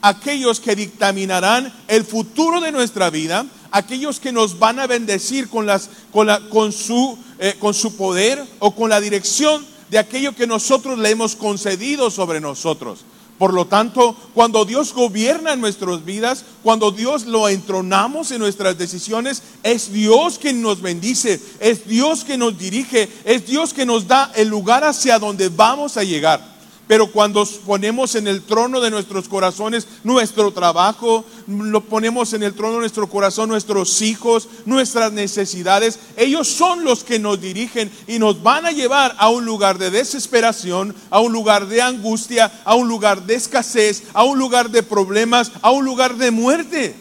aquellos 0.03 0.61
que 0.61 0.76
dictaminarán 0.76 1.73
el 1.88 2.05
futuro 2.05 2.61
de 2.61 2.73
nuestra 2.73 3.11
vida, 3.11 3.47
aquellos 3.76 4.21
que 4.21 4.33
nos 4.33 4.59
van 4.59 4.78
a 4.78 4.87
bendecir 4.87 5.49
eh, 5.49 7.54
con 7.59 7.75
su 7.75 7.97
poder 7.97 8.45
o 8.59 8.75
con 8.75 8.90
la 8.90 9.00
dirección 9.00 9.64
de 9.90 9.99
aquello 9.99 10.35
que 10.35 10.47
nosotros 10.47 10.99
le 10.99 11.11
hemos 11.11 11.37
concedido 11.37 12.11
sobre 12.11 12.40
nosotros. 12.40 13.00
Por 13.38 13.52
lo 13.52 13.66
tanto, 13.66 14.16
cuando 14.33 14.64
Dios 14.64 14.95
gobierna 14.95 15.52
en 15.52 15.61
nuestras 15.61 16.06
vidas, 16.06 16.45
cuando 16.62 16.90
Dios 16.90 17.26
lo 17.26 17.50
entronamos 17.50 18.30
en 18.30 18.38
nuestras 18.38 18.78
decisiones, 18.78 19.42
es 19.62 19.92
Dios 19.92 20.38
quien 20.38 20.62
nos 20.62 20.80
bendice, 20.80 21.38
es 21.61 21.87
Dios 21.87 22.25
que 22.25 22.38
nos 22.38 22.59
dirige, 22.59 23.11
es 23.25 23.47
Dios 23.47 23.75
que 23.75 23.85
nos 23.85 24.09
da 24.09 24.33
el 24.35 24.49
lugar 24.49 24.85
hacia 24.85 25.18
donde 25.18 25.50
vamos 25.50 25.99
a 25.99 26.02
llegar. 26.02 26.55
Pero 26.87 27.11
cuando 27.11 27.45
ponemos 27.66 28.14
en 28.14 28.28
el 28.28 28.43
trono 28.43 28.81
de 28.81 28.93
nuestros 28.93 29.28
corazones 29.28 29.88
nuestro 30.05 30.52
trabajo, 30.52 31.25
lo 31.49 31.81
ponemos 31.81 32.33
en 32.33 32.45
el 32.45 32.55
trono 32.55 32.75
de 32.75 32.81
nuestro 32.81 33.09
corazón 33.09 33.49
nuestros 33.49 34.02
hijos, 34.02 34.49
nuestras 34.66 35.12
necesidades, 35.12 35.99
ellos 36.16 36.47
son 36.47 36.85
los 36.85 37.02
que 37.02 37.19
nos 37.19 37.40
dirigen 37.40 37.90
y 38.07 38.21
nos 38.21 38.40
van 38.40 38.66
a 38.66 38.71
llevar 38.71 39.16
a 39.19 39.31
un 39.31 39.45
lugar 39.45 39.78
de 39.78 39.90
desesperación, 39.90 40.95
a 41.11 41.19
un 41.19 41.33
lugar 41.33 41.66
de 41.66 41.83
angustia, 41.83 42.52
a 42.64 42.76
un 42.76 42.87
lugar 42.87 43.23
de 43.23 43.35
escasez, 43.35 44.05
a 44.12 44.23
un 44.23 44.38
lugar 44.38 44.71
de 44.71 44.85
problemas, 44.85 45.50
a 45.62 45.73
un 45.73 45.85
lugar 45.85 46.14
de 46.14 46.31
muerte. 46.31 46.95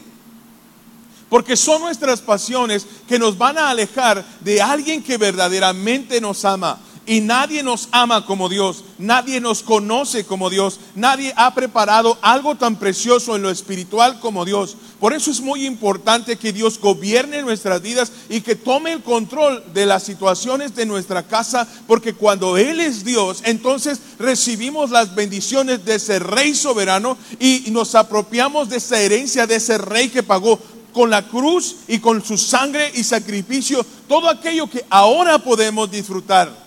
Porque 1.30 1.56
son 1.56 1.82
nuestras 1.82 2.22
pasiones 2.22 2.88
que 3.08 3.20
nos 3.20 3.38
van 3.38 3.58
a 3.58 3.70
alejar 3.70 4.25
de 4.42 4.62
alguien 4.62 5.04
que 5.04 5.18
verdaderamente 5.18 6.20
nos 6.22 6.44
ama. 6.44 6.80
Y 7.07 7.21
nadie 7.21 7.62
nos 7.62 7.88
ama 7.91 8.25
como 8.25 8.50
Dios, 8.50 8.83
nadie 8.97 9.39
nos 9.39 9.62
conoce 9.62 10.25
como 10.25 10.50
Dios, 10.50 10.79
nadie 10.95 11.33
ha 11.35 11.53
preparado 11.53 12.17
algo 12.21 12.55
tan 12.55 12.77
precioso 12.77 13.35
en 13.35 13.43
lo 13.43 13.51
espiritual 13.51 14.19
como 14.19 14.43
Dios. 14.43 14.75
Por 15.00 15.13
eso 15.13 15.29
es 15.29 15.39
muy 15.39 15.67
importante 15.67 16.38
que 16.38 16.51
Dios 16.51 16.79
gobierne 16.79 17.43
nuestras 17.43 17.79
vidas 17.81 18.12
y 18.27 18.41
que 18.41 18.55
tome 18.55 18.93
el 18.93 19.03
control 19.03 19.63
de 19.71 19.85
las 19.85 20.01
situaciones 20.01 20.74
de 20.75 20.88
nuestra 20.88 21.21
casa, 21.21 21.67
porque 21.85 22.13
cuando 22.13 22.57
Él 22.57 22.79
es 22.79 23.05
Dios, 23.05 23.41
entonces 23.43 24.00
recibimos 24.17 24.89
las 24.89 25.13
bendiciones 25.13 25.85
de 25.85 25.95
ese 25.95 26.17
Rey 26.17 26.55
soberano 26.55 27.17
y 27.39 27.65
nos 27.69 27.93
apropiamos 27.93 28.69
de 28.69 28.77
esa 28.77 29.00
herencia 29.00 29.45
de 29.45 29.57
ese 29.57 29.77
Rey 29.77 30.09
que 30.09 30.24
pagó 30.24 30.59
con 30.91 31.12
la 31.12 31.27
cruz 31.27 31.75
y 31.88 32.00
con 32.00 32.24
su 32.24 32.38
sangre 32.38 32.89
y 32.95 33.03
sacrificio 33.03 33.85
todo 34.07 34.29
aquello 34.29 34.67
que 34.67 34.85
ahora 34.89 35.38
podemos 35.38 35.91
disfrutar 35.91 36.64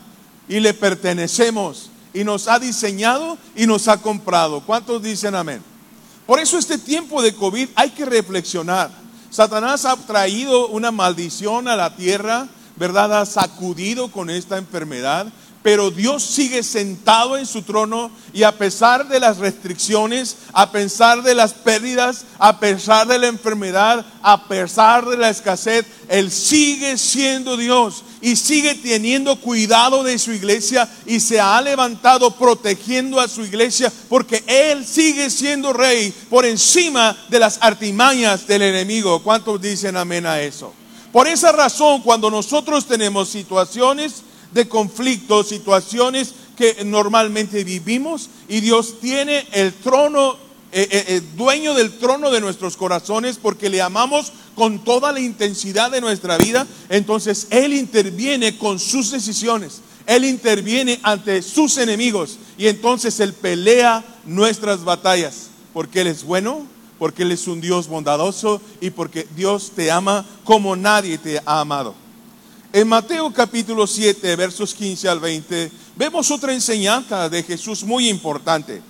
y 0.49 0.61
le 0.61 0.75
pertenecemos 0.75 1.91
y 2.15 2.25
nos 2.25 2.49
ha 2.49 2.59
diseñado 2.59 3.39
y 3.55 3.67
nos 3.67 3.89
ha 3.89 3.99
comprado. 3.99 4.61
¿Cuántos 4.61 5.03
dicen 5.03 5.35
amén? 5.35 5.63
Por 6.27 6.41
eso 6.41 6.59
este 6.59 6.79
tiempo 6.79 7.23
de 7.23 7.35
COVID 7.35 7.69
hay 7.75 7.91
que 7.91 8.05
reflexionar. 8.05 8.91
Satanás 9.31 9.85
ha 9.85 9.97
traído 9.97 10.69
una 10.69 10.91
maldición 10.91 11.69
a 11.69 11.77
la 11.77 11.95
tierra, 11.97 12.49
¿verdad? 12.77 13.21
Ha 13.21 13.27
sacudido 13.27 14.11
con 14.11 14.31
esta 14.31 14.57
enfermedad, 14.57 15.27
pero 15.63 15.91
Dios 15.91 16.23
sigue 16.23 16.63
sentado 16.63 17.37
en 17.37 17.47
su 17.47 17.63
trono 17.63 18.11
y 18.33 18.43
a 18.43 18.57
pesar 18.57 19.09
de 19.09 19.21
las 19.21 19.39
restricciones, 19.39 20.37
a 20.53 20.71
pesar 20.71 21.23
de 21.23 21.35
las 21.35 21.53
pérdidas, 21.53 22.25
a 22.39 22.59
pesar 22.59 23.07
de 23.07 23.19
la 23.19 23.27
enfermedad, 23.27 24.07
a 24.23 24.49
pesar 24.49 25.07
de 25.07 25.17
la 25.17 25.31
escasez, 25.31 25.87
Él 26.09 26.31
sigue 26.31 26.97
siendo 26.97 27.57
Dios 27.57 28.05
y 28.21 28.37
sigue 28.37 28.75
teniendo 28.75 29.37
cuidado 29.37 30.03
de 30.03 30.19
su 30.19 30.33
iglesia 30.33 30.89
y 31.07 31.21
se 31.21 31.41
ha 31.41 31.61
levantado 31.61 32.31
protegiendo 32.33 33.21
a 33.21 33.29
su 33.29 33.45
iglesia 33.45 33.93
porque 34.09 34.43
Él 34.47 34.85
sigue 34.87 35.31
siendo 35.31 35.73
rey 35.73 36.13
por 36.29 36.45
encima 36.45 37.17
de 37.29 37.39
las 37.39 37.59
artimañas 37.61 38.47
del 38.47 38.63
enemigo. 38.63 39.23
¿Cuántos 39.23 39.61
dicen 39.61 39.97
amén 39.97 40.27
a 40.27 40.41
eso? 40.41 40.73
Por 41.13 41.27
esa 41.27 41.53
razón, 41.53 42.03
cuando 42.03 42.31
nosotros 42.31 42.87
tenemos 42.87 43.29
situaciones, 43.29 44.23
de 44.53 44.69
conflictos, 44.69 45.49
situaciones 45.49 46.35
que 46.57 46.85
normalmente 46.85 47.65
vivimos 47.65 48.31
y 48.49 48.61
Dios 48.61 49.01
tiene 49.01 49.47
el 49.53 49.73
trono, 49.75 50.37
eh, 50.73 50.89
eh, 50.91 51.05
eh, 51.09 51.23
dueño 51.37 51.75
del 51.75 51.99
trono 51.99 52.31
de 52.31 52.41
nuestros 52.41 52.77
corazones 52.77 53.39
porque 53.41 53.71
le 53.71 53.81
amamos 53.81 54.33
con 54.59 54.81
toda 54.81 55.13
la 55.13 55.21
intensidad 55.21 55.93
de 55.93 56.01
nuestra 56.01 56.37
vida, 56.37 56.67
entonces 56.89 57.47
Él 57.51 57.73
interviene 57.73 58.59
con 58.59 58.81
sus 58.81 59.13
decisiones, 59.13 59.83
Él 60.05 60.25
interviene 60.25 60.99
ante 61.05 61.43
sus 61.43 61.79
enemigos 61.79 62.39
y 62.59 62.67
entonces 62.67 63.21
Él 63.21 63.35
pelea 63.35 64.05
nuestras 64.27 64.83
batallas 64.83 65.47
porque 65.73 66.01
Él 66.01 66.09
es 66.09 66.25
bueno, 66.25 66.67
porque 66.99 67.23
Él 67.23 67.31
es 67.31 67.47
un 67.47 67.61
Dios 67.61 67.87
bondadoso 67.87 68.61
y 68.81 68.91
porque 68.91 69.29
Dios 69.37 69.71
te 69.77 69.93
ama 69.93 70.27
como 70.43 70.75
nadie 70.75 71.19
te 71.19 71.39
ha 71.39 71.61
amado. 71.61 71.95
En 72.73 72.89
Mateo 72.89 73.33
capítulo 73.33 73.87
7, 73.87 74.35
versos 74.35 74.75
15 74.75 75.09
al 75.09 75.21
20, 75.21 75.71
vemos 75.95 76.33
otra 76.33 76.53
enseñanza 76.53 77.29
de 77.29 77.45
Jesús 77.45 77.85
muy 77.85 78.09
importante. 78.09 78.83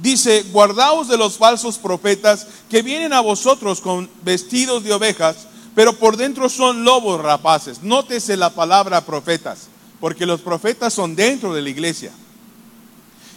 Dice, 0.00 0.44
guardaos 0.52 1.08
de 1.08 1.16
los 1.16 1.36
falsos 1.36 1.78
profetas 1.78 2.46
que 2.68 2.82
vienen 2.82 3.12
a 3.12 3.20
vosotros 3.20 3.80
con 3.80 4.08
vestidos 4.24 4.84
de 4.84 4.92
ovejas, 4.92 5.36
pero 5.74 5.98
por 5.98 6.16
dentro 6.16 6.48
son 6.48 6.84
lobos 6.84 7.20
rapaces. 7.20 7.82
Nótese 7.82 8.36
la 8.36 8.50
palabra 8.50 9.04
profetas, 9.04 9.68
porque 10.00 10.26
los 10.26 10.40
profetas 10.40 10.92
son 10.92 11.14
dentro 11.14 11.54
de 11.54 11.62
la 11.62 11.70
iglesia. 11.70 12.12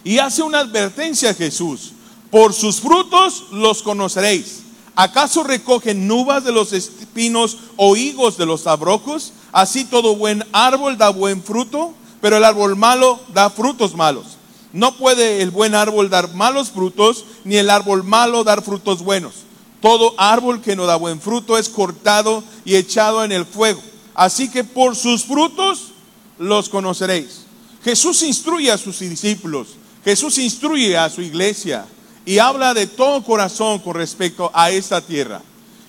Y 0.03 0.19
hace 0.19 0.43
una 0.43 0.59
advertencia 0.59 1.31
a 1.31 1.33
Jesús, 1.33 1.93
por 2.31 2.53
sus 2.53 2.81
frutos 2.81 3.45
los 3.51 3.81
conoceréis. 3.81 4.61
¿Acaso 4.95 5.43
recogen 5.43 6.07
nubes 6.07 6.43
de 6.43 6.51
los 6.51 6.71
espinos 6.71 7.57
o 7.75 7.95
higos 7.95 8.37
de 8.37 8.45
los 8.45 8.65
abrojos? 8.65 9.33
Así 9.51 9.85
todo 9.85 10.15
buen 10.15 10.43
árbol 10.51 10.97
da 10.97 11.09
buen 11.09 11.43
fruto, 11.43 11.93
pero 12.21 12.37
el 12.37 12.43
árbol 12.43 12.75
malo 12.75 13.19
da 13.33 13.49
frutos 13.49 13.95
malos. 13.95 14.34
No 14.75 14.97
puede 14.97 15.41
el 15.41 15.51
buen 15.51 15.73
árbol 15.73 16.09
dar 16.09 16.33
malos 16.33 16.69
frutos, 16.69 17.23
ni 17.45 17.55
el 17.55 17.69
árbol 17.69 18.03
malo 18.03 18.43
dar 18.43 18.61
frutos 18.61 19.01
buenos. 19.01 19.33
Todo 19.81 20.13
árbol 20.17 20.61
que 20.61 20.75
no 20.75 20.85
da 20.85 20.97
buen 20.97 21.21
fruto 21.21 21.57
es 21.57 21.69
cortado 21.69 22.43
y 22.65 22.75
echado 22.75 23.23
en 23.23 23.31
el 23.31 23.45
fuego. 23.45 23.81
Así 24.13 24.51
que 24.51 24.65
por 24.65 24.97
sus 24.97 25.23
frutos 25.23 25.91
los 26.37 26.67
conoceréis. 26.67 27.45
Jesús 27.85 28.21
instruye 28.23 28.69
a 28.69 28.77
sus 28.77 28.99
discípulos, 28.99 29.69
Jesús 30.03 30.37
instruye 30.39 30.97
a 30.97 31.09
su 31.09 31.21
iglesia 31.21 31.85
y 32.25 32.39
habla 32.39 32.73
de 32.73 32.85
todo 32.85 33.23
corazón 33.23 33.79
con 33.79 33.95
respecto 33.95 34.51
a 34.53 34.71
esta 34.71 34.99
tierra. 34.99 35.41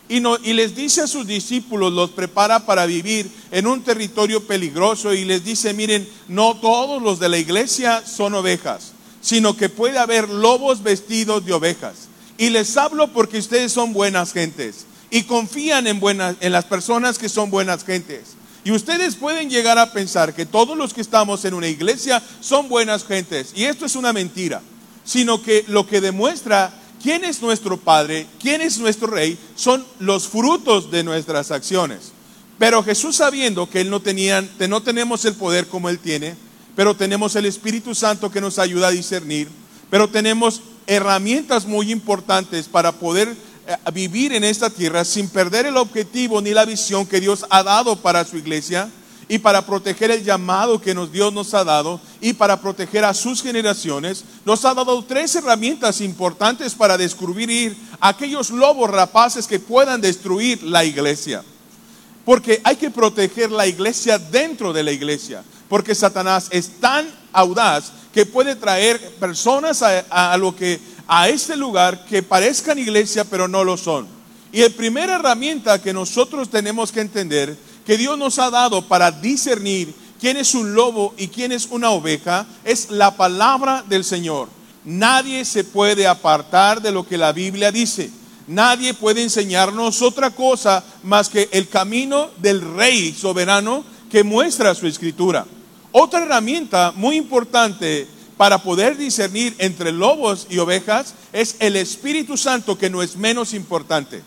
Y, 0.09 0.21
les 0.21 0.77
dice 0.77 1.03
a 1.03 1.07
sus 1.09 1.27
discípulos, 1.27 1.93
los 1.93 2.11
prepara 2.11 2.65
para 2.65 2.87
vivir 2.87 3.29
en 3.51 3.67
un 3.67 3.83
territorio 3.83 4.47
peligroso 4.47 5.13
y 5.13 5.25
les 5.25 5.45
dice, 5.45 5.75
miren, 5.75 6.09
no 6.29 6.57
todos 6.57 7.03
los 7.03 7.19
de 7.19 7.29
la 7.29 7.39
iglesia 7.39 8.05
son 8.07 8.35
ovejas, 8.35 8.93
sino 9.21 9.57
que 9.57 9.69
puede 9.69 9.99
haber 9.99 10.29
lobos 10.29 10.85
vestidos 10.85 11.45
de 11.45 11.55
ovejas. 11.55 12.09
Y 12.39 12.51
les 12.51 12.77
hablo 12.77 13.09
porque 13.09 13.39
ustedes 13.39 13.73
son 13.73 13.93
buenas 13.93 14.33
gentes 14.33 14.87
y 15.11 15.25
confían 15.25 15.89
en, 15.89 15.99
buenas, 15.99 16.37
en 16.41 16.53
las 16.53 16.67
personas 16.67 17.19
que 17.19 17.29
son 17.29 17.51
buenas 17.51 17.85
gentes. 17.85 18.37
Y 18.63 18.71
ustedes 18.71 19.17
pueden 19.17 19.51
llegar 19.51 19.79
a 19.79 19.93
pensar 19.93 20.35
que 20.35 20.47
todos 20.47 20.77
los 20.77 20.95
que 20.95 21.01
estamos 21.01 21.45
en 21.45 21.55
una 21.55 21.69
iglesia 21.69 22.23
son 22.41 22.69
buenas 22.69 23.05
gentes. 23.05 23.53
Y 23.57 23.65
esto 23.65 23.87
es 23.87 23.97
una 23.97 24.13
mentira, 24.13 24.61
sino 25.05 25.43
que 25.43 25.65
lo 25.67 25.87
que 25.87 26.01
demuestra 26.01 26.73
quién 27.07 27.25
es 27.25 27.41
nuestro 27.41 27.77
Padre, 27.77 28.27
quién 28.41 28.61
es 28.61 28.79
nuestro 28.79 29.07
Rey, 29.07 29.39
son 29.55 29.87
los 30.01 30.27
frutos 30.27 30.91
de 30.91 31.05
nuestras 31.05 31.53
acciones. 31.53 32.11
Pero 32.59 32.83
Jesús 32.83 33.15
sabiendo 33.15 33.71
que 33.71 33.81
Él 33.81 33.91
no 33.91 34.01
tenía, 34.01 34.45
no 34.69 34.83
tenemos 34.83 35.25
el 35.25 35.35
poder 35.35 35.69
como 35.69 35.89
Él 35.89 36.01
tiene, 36.01 36.35
pero 36.75 36.97
tenemos 36.97 37.37
el 37.37 37.47
Espíritu 37.47 37.95
Santo 37.95 38.29
que 38.29 38.41
nos 38.41 38.59
ayuda 38.59 38.89
a 38.89 38.91
discernir, 38.91 39.49
pero 39.89 40.09
tenemos 40.09 40.63
herramientas 40.89 41.65
muy 41.65 41.93
importantes 41.93 42.67
para 42.67 42.91
poder 42.91 43.29
eh, 43.69 43.77
vivir 43.95 44.33
en 44.33 44.43
esta 44.43 44.69
tierra 44.69 45.05
sin 45.05 45.29
perder 45.29 45.67
el 45.67 45.77
objetivo 45.77 46.43
ni 46.43 46.55
la 46.55 46.65
visión 46.65 47.07
que 47.07 47.21
Dios 47.21 47.47
ha 47.51 47.63
dado 47.63 47.95
para 47.95 48.25
su 48.25 48.37
iglesia 48.37 48.91
y 49.29 49.39
para 49.39 49.67
proteger 49.67 50.11
el 50.11 50.25
llamado 50.25 50.81
que 50.81 50.95
nos, 50.95 51.11
Dios 51.11 51.33
nos 51.33 51.53
ha 51.55 51.65
dado 51.65 52.01
y 52.21 52.33
para 52.33 52.61
proteger 52.61 53.05
a 53.05 53.15
sus 53.15 53.43
generaciones, 53.43 54.25
nos 54.45 54.65
ha 54.65 54.73
dado 54.73 55.05
tres 55.05 55.35
herramientas 55.35 56.01
importantes 56.01 56.75
para 56.75 56.97
descubrir 56.97 57.77
aquellos 57.99 58.51
lobos 58.51 58.89
rapaces 58.91 59.47
que 59.47 59.59
puedan 59.59 60.01
destruir 60.01 60.63
la 60.63 60.85
iglesia. 60.85 61.43
Porque 62.25 62.61
hay 62.63 62.77
que 62.77 62.91
proteger 62.91 63.51
la 63.51 63.67
iglesia 63.67 64.19
dentro 64.19 64.73
de 64.73 64.83
la 64.83 64.93
iglesia. 64.93 65.43
Porque 65.69 65.95
Satanás 65.95 66.49
es 66.51 66.81
tan 66.81 67.09
audaz 67.33 67.93
que 68.13 68.27
puede 68.27 68.55
traer 68.55 69.01
personas 69.17 69.83
a, 69.83 70.33
a 70.33 70.37
lo 70.37 70.55
que 70.55 70.81
a 71.09 71.29
este 71.29 71.57
lugar 71.57 72.05
que 72.07 72.23
parezcan 72.23 72.79
iglesia 72.79 73.25
pero 73.25 73.49
no 73.49 73.65
lo 73.65 73.77
son. 73.77 74.07
Y 74.53 74.63
la 74.63 74.71
primera 74.71 75.17
herramienta 75.17 75.83
que 75.83 75.93
nosotros 75.93 76.49
tenemos 76.49 76.93
que 76.93 77.01
entender 77.01 77.57
que 77.87 77.97
Dios 77.97 78.19
nos 78.19 78.39
ha 78.39 78.51
dado 78.51 78.83
para 78.83 79.13
discernir 79.13 79.95
quién 80.21 80.37
es 80.37 80.55
un 80.55 80.75
lobo 80.75 81.15
y 81.17 81.29
quién 81.29 81.53
es 81.53 81.67
una 81.71 81.91
oveja 81.91 82.47
es 82.65 82.91
la 82.91 83.17
palabra 83.17 83.85
del 83.89 84.05
Señor. 84.05 84.49
Nadie 84.85 85.45
se 85.45 85.65
puede 85.65 86.07
apartar 86.07 86.83
de 86.83 86.93
lo 86.93 87.07
que 87.07 87.17
la 87.17 87.33
Biblia 87.33 87.71
dice. 87.73 88.11
Nadie 88.49 88.95
puede 88.95 89.23
enseñarnos 89.23 90.03
otra 90.03 90.31
cosa 90.31 90.85
más 91.03 91.29
que 91.29 91.49
el 91.53 91.69
camino 91.69 92.31
del 92.39 92.61
rey 92.75 93.13
soberano 93.13 93.85
que 94.11 94.25
muestra 94.25 94.75
su 94.75 94.87
escritura. 94.87 95.47
Otra 95.93 96.23
herramienta 96.23 96.93
muy 96.95 97.17
importante 97.17 98.07
para 98.37 98.59
poder 98.59 98.97
discernir 98.97 99.55
entre 99.59 99.93
lobos 99.93 100.47
y 100.51 100.59
ovejas 100.59 101.15
es 101.33 101.57
el 101.59 101.77
Espíritu 101.77 102.37
Santo, 102.37 102.77
que 102.79 102.91
no 102.91 103.03
es 103.03 103.17
menos 103.17 103.55
importante, 103.55 104.23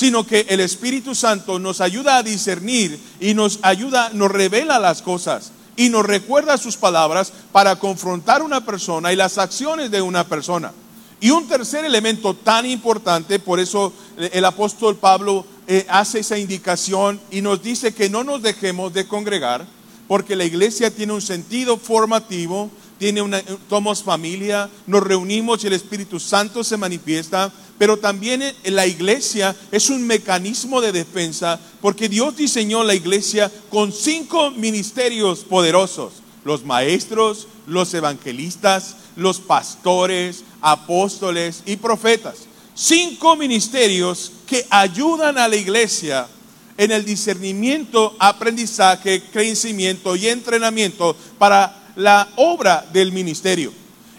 sino 0.00 0.26
que 0.26 0.46
el 0.48 0.60
Espíritu 0.60 1.14
Santo 1.14 1.58
nos 1.58 1.82
ayuda 1.82 2.16
a 2.16 2.22
discernir 2.22 2.98
y 3.20 3.34
nos 3.34 3.58
ayuda, 3.60 4.08
nos 4.14 4.30
revela 4.30 4.78
las 4.78 5.02
cosas 5.02 5.52
y 5.76 5.90
nos 5.90 6.06
recuerda 6.06 6.56
sus 6.56 6.78
palabras 6.78 7.34
para 7.52 7.76
confrontar 7.76 8.40
una 8.40 8.64
persona 8.64 9.12
y 9.12 9.16
las 9.16 9.36
acciones 9.36 9.90
de 9.90 10.00
una 10.00 10.26
persona. 10.26 10.72
Y 11.20 11.32
un 11.32 11.46
tercer 11.46 11.84
elemento 11.84 12.32
tan 12.32 12.64
importante, 12.64 13.40
por 13.40 13.60
eso 13.60 13.92
el 14.16 14.42
apóstol 14.46 14.96
Pablo 14.96 15.44
eh, 15.68 15.84
hace 15.90 16.20
esa 16.20 16.38
indicación 16.38 17.20
y 17.30 17.42
nos 17.42 17.62
dice 17.62 17.92
que 17.92 18.08
no 18.08 18.24
nos 18.24 18.40
dejemos 18.40 18.94
de 18.94 19.06
congregar, 19.06 19.66
porque 20.08 20.34
la 20.34 20.46
iglesia 20.46 20.90
tiene 20.90 21.12
un 21.12 21.20
sentido 21.20 21.76
formativo, 21.76 22.70
tiene 22.98 23.20
una, 23.20 23.42
somos 23.68 24.02
familia, 24.02 24.70
nos 24.86 25.02
reunimos 25.02 25.62
y 25.62 25.66
el 25.66 25.74
Espíritu 25.74 26.18
Santo 26.18 26.64
se 26.64 26.78
manifiesta, 26.78 27.52
pero 27.80 27.96
también 27.96 28.42
la 28.64 28.86
iglesia 28.86 29.56
es 29.72 29.88
un 29.88 30.06
mecanismo 30.06 30.82
de 30.82 30.92
defensa, 30.92 31.58
porque 31.80 32.10
Dios 32.10 32.36
diseñó 32.36 32.84
la 32.84 32.94
iglesia 32.94 33.50
con 33.70 33.90
cinco 33.90 34.50
ministerios 34.50 35.38
poderosos, 35.44 36.12
los 36.44 36.62
maestros, 36.62 37.48
los 37.66 37.94
evangelistas, 37.94 38.96
los 39.16 39.40
pastores, 39.40 40.44
apóstoles 40.60 41.62
y 41.64 41.76
profetas. 41.76 42.40
Cinco 42.74 43.34
ministerios 43.34 44.30
que 44.46 44.66
ayudan 44.68 45.38
a 45.38 45.48
la 45.48 45.56
iglesia 45.56 46.28
en 46.76 46.92
el 46.92 47.06
discernimiento, 47.06 48.14
aprendizaje, 48.18 49.22
crecimiento 49.32 50.16
y 50.16 50.28
entrenamiento 50.28 51.16
para 51.38 51.92
la 51.96 52.28
obra 52.36 52.86
del 52.92 53.10
ministerio. 53.10 53.72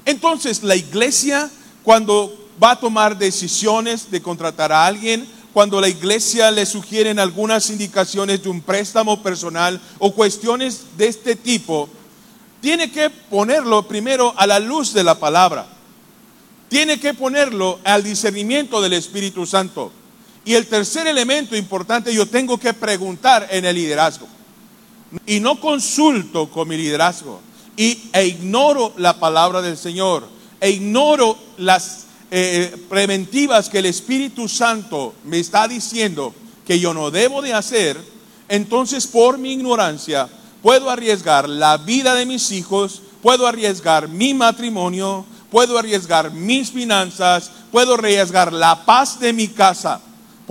Entonces, 0.03 0.63
la 0.63 0.75
iglesia, 0.75 1.47
cuando 1.83 2.40
va 2.61 2.71
a 2.71 2.79
tomar 2.79 3.17
decisiones 3.17 4.11
de 4.11 4.21
contratar 4.21 4.71
a 4.71 4.85
alguien, 4.85 5.27
cuando 5.53 5.81
la 5.81 5.89
iglesia 5.89 6.51
le 6.51 6.65
sugieren 6.65 7.19
algunas 7.19 7.69
indicaciones 7.69 8.43
de 8.43 8.49
un 8.49 8.61
préstamo 8.61 9.21
personal 9.21 9.81
o 9.99 10.13
cuestiones 10.13 10.85
de 10.97 11.07
este 11.07 11.35
tipo, 11.35 11.89
tiene 12.61 12.91
que 12.91 13.09
ponerlo 13.09 13.87
primero 13.87 14.33
a 14.37 14.47
la 14.47 14.59
luz 14.59 14.93
de 14.93 15.03
la 15.03 15.19
palabra. 15.19 15.67
Tiene 16.69 16.99
que 16.99 17.13
ponerlo 17.13 17.79
al 17.83 18.03
discernimiento 18.03 18.81
del 18.81 18.93
Espíritu 18.93 19.45
Santo. 19.45 19.91
Y 20.45 20.53
el 20.53 20.67
tercer 20.67 21.05
elemento 21.07 21.55
importante, 21.55 22.13
yo 22.13 22.25
tengo 22.27 22.57
que 22.57 22.73
preguntar 22.73 23.47
en 23.51 23.65
el 23.65 23.75
liderazgo. 23.75 24.27
Y 25.25 25.39
no 25.39 25.59
consulto 25.59 26.49
con 26.49 26.67
mi 26.69 26.77
liderazgo. 26.77 27.41
Y, 27.75 28.09
e 28.13 28.25
ignoro 28.25 28.93
la 28.97 29.19
palabra 29.19 29.61
del 29.61 29.77
Señor. 29.77 30.27
E 30.61 30.69
ignoro 30.69 31.37
las 31.57 32.05
eh, 32.31 32.75
preventivas 32.87 33.69
que 33.69 33.79
el 33.79 33.85
Espíritu 33.85 34.47
Santo 34.47 35.13
me 35.25 35.39
está 35.39 35.67
diciendo 35.67 36.33
que 36.65 36.79
yo 36.79 36.93
no 36.93 37.11
debo 37.11 37.41
de 37.41 37.53
hacer. 37.53 37.97
Entonces 38.47 39.05
por 39.05 39.37
mi 39.37 39.51
ignorancia 39.51 40.29
puedo 40.61 40.89
arriesgar 40.89 41.49
la 41.49 41.77
vida 41.77 42.15
de 42.15 42.25
mis 42.25 42.51
hijos, 42.51 43.01
puedo 43.21 43.47
arriesgar 43.47 44.07
mi 44.07 44.33
matrimonio, 44.33 45.25
puedo 45.49 45.77
arriesgar 45.77 46.31
mis 46.31 46.71
finanzas, 46.71 47.51
puedo 47.71 47.95
arriesgar 47.95 48.53
la 48.53 48.85
paz 48.85 49.19
de 49.19 49.33
mi 49.33 49.49
casa. 49.49 49.99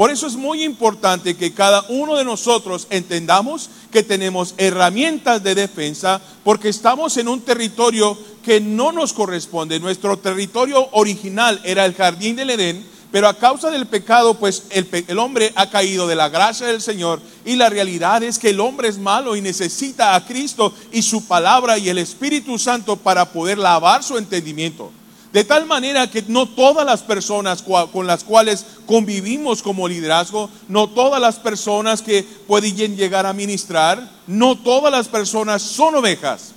Por 0.01 0.11
eso 0.11 0.27
es 0.27 0.37
muy 0.37 0.65
importante 0.65 1.37
que 1.37 1.53
cada 1.53 1.85
uno 1.91 2.17
de 2.17 2.25
nosotros 2.25 2.87
entendamos 2.89 3.69
que 3.93 4.03
tenemos 4.03 4.55
herramientas 4.57 5.43
de 5.43 5.55
defensa 5.55 6.23
porque 6.43 6.71
estamos 6.71 7.19
en 7.19 7.29
un 7.29 7.43
territorio 7.43 8.17
que 8.43 8.63
no 8.63 8.93
nos 8.93 9.13
corresponde. 9.13 9.79
Nuestro 9.79 10.17
territorio 10.17 10.89
original 10.93 11.61
era 11.65 11.85
el 11.85 11.93
jardín 11.93 12.35
del 12.35 12.49
Edén, 12.49 12.83
pero 13.13 13.29
a 13.29 13.37
causa 13.37 13.71
del 13.71 13.85
pecado, 13.89 14.39
pues 14.39 14.63
el, 14.71 14.89
el, 15.07 15.19
hombre 15.19 15.53
ha 15.55 15.69
caído 15.69 16.07
de 16.09 16.17
la 16.17 16.31
gracia 16.31 16.69
del 16.69 16.81
Señor 16.81 17.21
y 17.45 17.57
la 17.57 17.69
realidad 17.69 18.23
es 18.23 18.39
que 18.39 18.49
el 18.49 18.61
hombre 18.61 18.89
es 18.89 18.97
malo 18.97 19.37
y 19.37 19.43
necesita 19.43 20.15
a 20.15 20.25
Cristo 20.25 20.73
y 20.93 21.03
su 21.03 21.27
palabra 21.27 21.77
y 21.77 21.91
el 21.91 21.99
Espíritu 21.99 22.59
Santo 22.59 22.97
para 22.97 23.33
poder 23.35 23.59
lavar 23.59 24.03
su 24.03 24.17
entendimiento. 24.17 24.93
De 25.33 25.45
tal 25.45 25.65
manera 25.67 26.11
que 26.11 26.25
no 26.27 26.49
todas 26.49 26.85
las 26.85 27.03
personas 27.03 27.63
con 27.63 28.07
las 28.07 28.25
cuales 28.25 28.67
convivimos 28.85 29.63
como 29.63 29.87
liderazgo, 29.87 30.51
no 30.69 30.89
todas 30.89 31.21
las 31.21 31.37
personas 31.37 32.03
que 32.03 32.25
pueden 32.49 32.97
llegar 32.97 33.27
a 33.27 33.33
ministrar, 33.33 34.11
no 34.27 34.59
todas 34.59 34.91
las 34.91 35.07
personas 35.07 35.63
son 35.63 35.95
ovejas, 35.95 36.53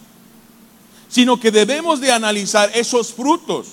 sino 1.07 1.39
que 1.39 1.51
debemos 1.51 2.01
de 2.01 2.11
analizar 2.11 2.71
esos 2.73 3.13
frutos 3.13 3.67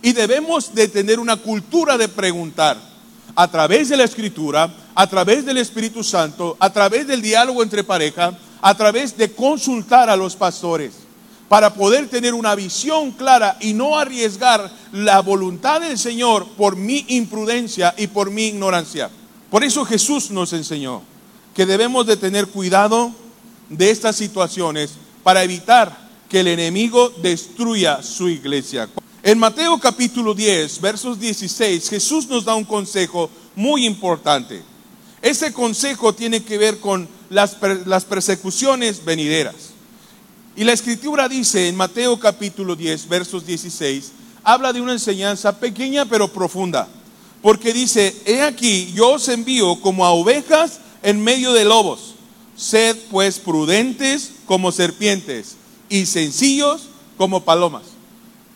y 0.00 0.14
debemos 0.14 0.74
de 0.74 0.88
tener 0.88 1.20
una 1.20 1.36
cultura 1.36 1.98
de 1.98 2.08
preguntar 2.08 2.78
a 3.34 3.50
través 3.50 3.90
de 3.90 3.98
la 3.98 4.04
escritura, 4.04 4.74
a 4.94 5.06
través 5.06 5.44
del 5.44 5.58
Espíritu 5.58 6.02
Santo, 6.02 6.56
a 6.58 6.72
través 6.72 7.06
del 7.06 7.20
diálogo 7.20 7.62
entre 7.62 7.84
pareja, 7.84 8.32
a 8.62 8.74
través 8.74 9.18
de 9.18 9.32
consultar 9.32 10.08
a 10.08 10.16
los 10.16 10.34
pastores 10.34 11.05
para 11.48 11.74
poder 11.74 12.08
tener 12.08 12.34
una 12.34 12.54
visión 12.54 13.12
clara 13.12 13.56
y 13.60 13.72
no 13.72 13.98
arriesgar 13.98 14.70
la 14.92 15.20
voluntad 15.20 15.80
del 15.80 15.98
Señor 15.98 16.46
por 16.56 16.76
mi 16.76 17.04
imprudencia 17.08 17.94
y 17.96 18.08
por 18.08 18.30
mi 18.30 18.46
ignorancia. 18.46 19.10
Por 19.50 19.62
eso 19.62 19.84
Jesús 19.84 20.30
nos 20.30 20.52
enseñó 20.52 21.02
que 21.54 21.66
debemos 21.66 22.06
de 22.06 22.16
tener 22.16 22.48
cuidado 22.48 23.12
de 23.68 23.90
estas 23.90 24.16
situaciones 24.16 24.92
para 25.22 25.44
evitar 25.44 26.06
que 26.28 26.40
el 26.40 26.48
enemigo 26.48 27.10
destruya 27.22 28.02
su 28.02 28.28
iglesia. 28.28 28.88
En 29.22 29.38
Mateo 29.38 29.78
capítulo 29.78 30.34
10, 30.34 30.80
versos 30.80 31.18
16, 31.18 31.88
Jesús 31.88 32.28
nos 32.28 32.44
da 32.44 32.54
un 32.54 32.64
consejo 32.64 33.30
muy 33.54 33.86
importante. 33.86 34.62
Ese 35.22 35.52
consejo 35.52 36.12
tiene 36.12 36.44
que 36.44 36.58
ver 36.58 36.78
con 36.78 37.08
las, 37.30 37.56
las 37.86 38.04
persecuciones 38.04 39.04
venideras. 39.04 39.75
Y 40.56 40.64
la 40.64 40.72
escritura 40.72 41.28
dice 41.28 41.68
en 41.68 41.76
Mateo 41.76 42.18
capítulo 42.18 42.76
10, 42.76 43.08
versos 43.08 43.44
16, 43.44 44.12
habla 44.42 44.72
de 44.72 44.80
una 44.80 44.92
enseñanza 44.92 45.60
pequeña 45.60 46.06
pero 46.06 46.32
profunda. 46.32 46.88
Porque 47.42 47.74
dice, 47.74 48.16
he 48.24 48.40
aquí, 48.40 48.90
yo 48.94 49.10
os 49.10 49.28
envío 49.28 49.78
como 49.82 50.06
a 50.06 50.12
ovejas 50.12 50.80
en 51.02 51.22
medio 51.22 51.52
de 51.52 51.66
lobos. 51.66 52.14
Sed 52.56 52.96
pues 53.10 53.38
prudentes 53.38 54.32
como 54.46 54.72
serpientes 54.72 55.56
y 55.90 56.06
sencillos 56.06 56.88
como 57.18 57.44
palomas. 57.44 57.82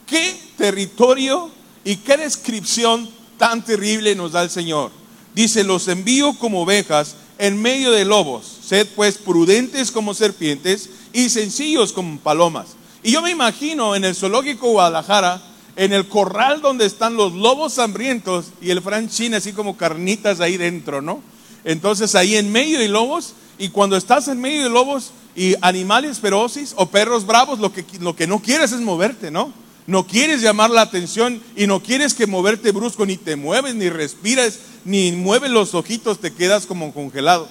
¿Qué 0.06 0.34
territorio 0.56 1.50
y 1.84 1.96
qué 1.96 2.16
descripción 2.16 3.10
tan 3.36 3.62
terrible 3.62 4.14
nos 4.14 4.32
da 4.32 4.42
el 4.42 4.48
Señor? 4.48 4.90
Dice, 5.34 5.64
los 5.64 5.86
envío 5.86 6.32
como 6.38 6.62
ovejas 6.62 7.14
en 7.36 7.60
medio 7.60 7.90
de 7.90 8.06
lobos. 8.06 8.46
Sed 8.64 8.88
pues 8.96 9.18
prudentes 9.18 9.90
como 9.90 10.14
serpientes 10.14 10.88
y 11.12 11.28
sencillos 11.28 11.92
como 11.92 12.18
palomas. 12.18 12.76
Y 13.02 13.12
yo 13.12 13.22
me 13.22 13.30
imagino 13.30 13.96
en 13.96 14.04
el 14.04 14.14
zoológico 14.14 14.70
Guadalajara, 14.70 15.40
en 15.76 15.92
el 15.92 16.08
corral 16.08 16.60
donde 16.60 16.84
están 16.84 17.16
los 17.16 17.32
lobos 17.32 17.78
hambrientos 17.78 18.46
y 18.60 18.70
el 18.70 18.82
franchín 18.82 19.34
así 19.34 19.52
como 19.52 19.76
carnitas 19.76 20.40
ahí 20.40 20.56
dentro, 20.56 21.00
¿no? 21.00 21.22
Entonces 21.64 22.14
ahí 22.14 22.36
en 22.36 22.52
medio 22.52 22.78
de 22.78 22.88
lobos, 22.88 23.34
y 23.58 23.68
cuando 23.68 23.96
estás 23.96 24.28
en 24.28 24.40
medio 24.40 24.62
de 24.64 24.70
lobos 24.70 25.12
y 25.36 25.54
animales 25.60 26.18
feroces 26.18 26.74
o 26.76 26.86
perros 26.86 27.26
bravos, 27.26 27.58
lo 27.58 27.72
que, 27.72 27.84
lo 28.00 28.16
que 28.16 28.26
no 28.26 28.40
quieres 28.40 28.72
es 28.72 28.80
moverte, 28.80 29.30
¿no? 29.30 29.52
No 29.86 30.06
quieres 30.06 30.40
llamar 30.40 30.70
la 30.70 30.82
atención 30.82 31.42
y 31.56 31.66
no 31.66 31.82
quieres 31.82 32.14
que 32.14 32.26
moverte 32.26 32.72
brusco, 32.72 33.06
ni 33.06 33.16
te 33.16 33.36
mueves, 33.36 33.74
ni 33.74 33.88
respiras, 33.88 34.58
ni 34.84 35.12
mueves 35.12 35.50
los 35.50 35.74
ojitos, 35.74 36.20
te 36.20 36.32
quedas 36.32 36.66
como 36.66 36.92
congelado. 36.92 37.48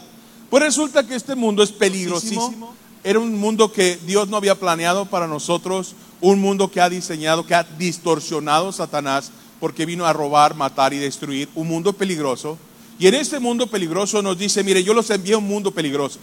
Pues 0.49 0.63
resulta 0.63 1.05
que 1.05 1.15
este 1.15 1.35
mundo 1.35 1.61
es 1.61 1.71
peligrosísimo 1.71 2.73
era 3.03 3.19
un 3.19 3.37
mundo 3.37 3.71
que 3.71 3.97
Dios 4.05 4.27
no 4.27 4.37
había 4.37 4.55
planeado 4.55 5.05
para 5.05 5.27
nosotros, 5.27 5.95
un 6.21 6.39
mundo 6.39 6.69
que 6.69 6.81
ha 6.81 6.89
diseñado, 6.89 7.45
que 7.45 7.55
ha 7.55 7.63
distorsionado 7.63 8.71
Satanás 8.71 9.31
porque 9.59 9.85
vino 9.85 10.05
a 10.05 10.13
robar, 10.13 10.55
matar 10.55 10.93
y 10.93 10.97
destruir, 10.97 11.49
un 11.53 11.67
mundo 11.67 11.93
peligroso. 11.93 12.57
Y 12.97 13.07
en 13.07 13.15
este 13.15 13.39
mundo 13.39 13.67
peligroso 13.67 14.21
nos 14.21 14.37
dice, 14.37 14.63
mire, 14.63 14.83
yo 14.83 14.93
los 14.93 15.09
envío 15.09 15.35
a 15.35 15.39
un 15.39 15.47
mundo 15.47 15.71
peligroso, 15.71 16.19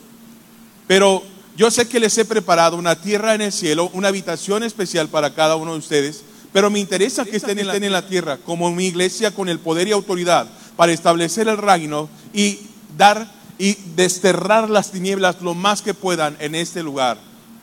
pero 0.86 1.22
yo 1.56 1.70
sé 1.70 1.88
que 1.88 2.00
les 2.00 2.16
he 2.18 2.24
preparado 2.24 2.76
una 2.76 3.00
tierra 3.00 3.34
en 3.34 3.40
el 3.40 3.52
cielo, 3.52 3.90
una 3.94 4.08
habitación 4.08 4.62
especial 4.62 5.08
para 5.08 5.34
cada 5.34 5.56
uno 5.56 5.72
de 5.72 5.78
ustedes, 5.78 6.22
pero 6.52 6.70
me 6.70 6.78
interesa 6.78 7.24
que 7.24 7.36
estén, 7.36 7.58
estén 7.58 7.84
en 7.84 7.92
la 7.92 8.06
tierra 8.06 8.38
como 8.38 8.70
mi 8.70 8.86
iglesia 8.86 9.30
con 9.30 9.48
el 9.48 9.58
poder 9.58 9.88
y 9.88 9.92
autoridad 9.92 10.48
para 10.76 10.92
establecer 10.92 11.48
el 11.48 11.56
reino 11.56 12.08
y 12.34 12.60
dar 12.96 13.30
y 13.58 13.74
desterrar 13.94 14.68
las 14.68 14.90
tinieblas 14.90 15.40
lo 15.40 15.54
más 15.54 15.82
que 15.82 15.94
puedan 15.94 16.36
en 16.40 16.54
este 16.54 16.82
lugar, 16.82 17.18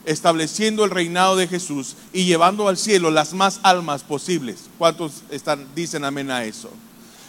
estableciendo 0.05 0.83
el 0.83 0.91
reinado 0.91 1.35
de 1.35 1.47
Jesús 1.47 1.95
y 2.11 2.25
llevando 2.25 2.67
al 2.67 2.77
cielo 2.77 3.11
las 3.11 3.33
más 3.33 3.59
almas 3.63 4.03
posibles. 4.03 4.69
¿Cuántos 4.77 5.23
están, 5.29 5.67
dicen 5.75 6.03
amén 6.03 6.31
a 6.31 6.43
eso? 6.45 6.69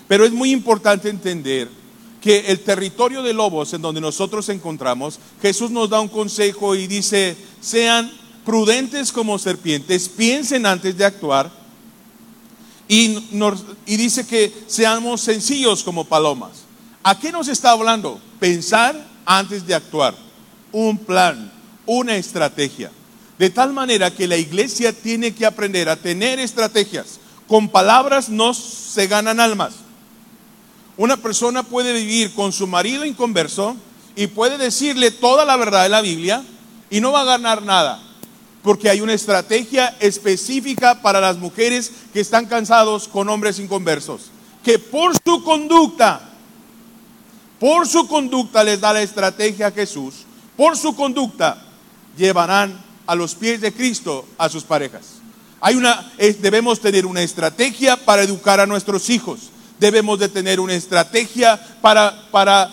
Pero 0.08 0.24
es 0.24 0.32
muy 0.32 0.50
importante 0.50 1.08
entender 1.08 1.68
que 2.20 2.46
el 2.46 2.60
territorio 2.60 3.22
de 3.22 3.34
lobos 3.34 3.74
en 3.74 3.82
donde 3.82 4.00
nosotros 4.00 4.48
encontramos, 4.48 5.18
Jesús 5.42 5.70
nos 5.70 5.90
da 5.90 6.00
un 6.00 6.08
consejo 6.08 6.74
y 6.74 6.86
dice, 6.86 7.36
sean 7.60 8.10
prudentes 8.44 9.12
como 9.12 9.38
serpientes, 9.38 10.08
piensen 10.08 10.64
antes 10.64 10.96
de 10.96 11.04
actuar 11.04 11.50
y, 12.88 13.18
y 13.86 13.96
dice 13.96 14.26
que 14.26 14.52
seamos 14.66 15.20
sencillos 15.20 15.82
como 15.82 16.04
palomas. 16.04 16.63
¿A 17.04 17.18
qué 17.18 17.30
nos 17.30 17.48
está 17.48 17.72
hablando? 17.72 18.18
Pensar 18.40 18.96
antes 19.26 19.66
de 19.66 19.74
actuar, 19.74 20.14
un 20.72 20.96
plan, 20.96 21.52
una 21.84 22.16
estrategia. 22.16 22.90
De 23.38 23.50
tal 23.50 23.74
manera 23.74 24.10
que 24.10 24.26
la 24.26 24.38
iglesia 24.38 24.92
tiene 24.92 25.34
que 25.34 25.44
aprender 25.44 25.90
a 25.90 25.96
tener 25.96 26.38
estrategias. 26.38 27.20
Con 27.46 27.68
palabras 27.68 28.30
no 28.30 28.54
se 28.54 29.06
ganan 29.06 29.38
almas. 29.38 29.74
Una 30.96 31.18
persona 31.18 31.62
puede 31.62 31.92
vivir 31.92 32.32
con 32.32 32.52
su 32.52 32.66
marido 32.66 33.04
inconverso 33.04 33.76
y 34.16 34.28
puede 34.28 34.56
decirle 34.56 35.10
toda 35.10 35.44
la 35.44 35.56
verdad 35.56 35.82
de 35.82 35.90
la 35.90 36.00
Biblia 36.00 36.42
y 36.88 37.02
no 37.02 37.12
va 37.12 37.20
a 37.20 37.24
ganar 37.24 37.62
nada 37.62 38.00
porque 38.64 38.88
hay 38.88 39.02
una 39.02 39.12
estrategia 39.12 39.94
específica 40.00 41.02
para 41.02 41.20
las 41.20 41.36
mujeres 41.36 41.92
que 42.14 42.20
están 42.20 42.46
cansados 42.46 43.08
con 43.08 43.28
hombres 43.28 43.58
inconversos, 43.58 44.30
que 44.64 44.78
por 44.78 45.12
su 45.22 45.44
conducta, 45.44 46.33
por 47.64 47.88
su 47.88 48.06
conducta 48.06 48.62
les 48.62 48.78
da 48.78 48.92
la 48.92 49.00
estrategia 49.00 49.68
a 49.68 49.70
Jesús, 49.70 50.26
por 50.54 50.76
su 50.76 50.94
conducta 50.94 51.64
llevarán 52.14 52.78
a 53.06 53.14
los 53.14 53.34
pies 53.34 53.62
de 53.62 53.72
Cristo 53.72 54.26
a 54.36 54.50
sus 54.50 54.64
parejas. 54.64 55.22
Hay 55.62 55.74
una, 55.74 56.12
debemos 56.40 56.78
tener 56.78 57.06
una 57.06 57.22
estrategia 57.22 57.96
para 57.96 58.20
educar 58.20 58.60
a 58.60 58.66
nuestros 58.66 59.08
hijos. 59.08 59.48
Debemos 59.84 60.18
de 60.18 60.30
tener 60.30 60.60
una 60.60 60.72
estrategia 60.72 61.60
para, 61.82 62.30
para 62.30 62.72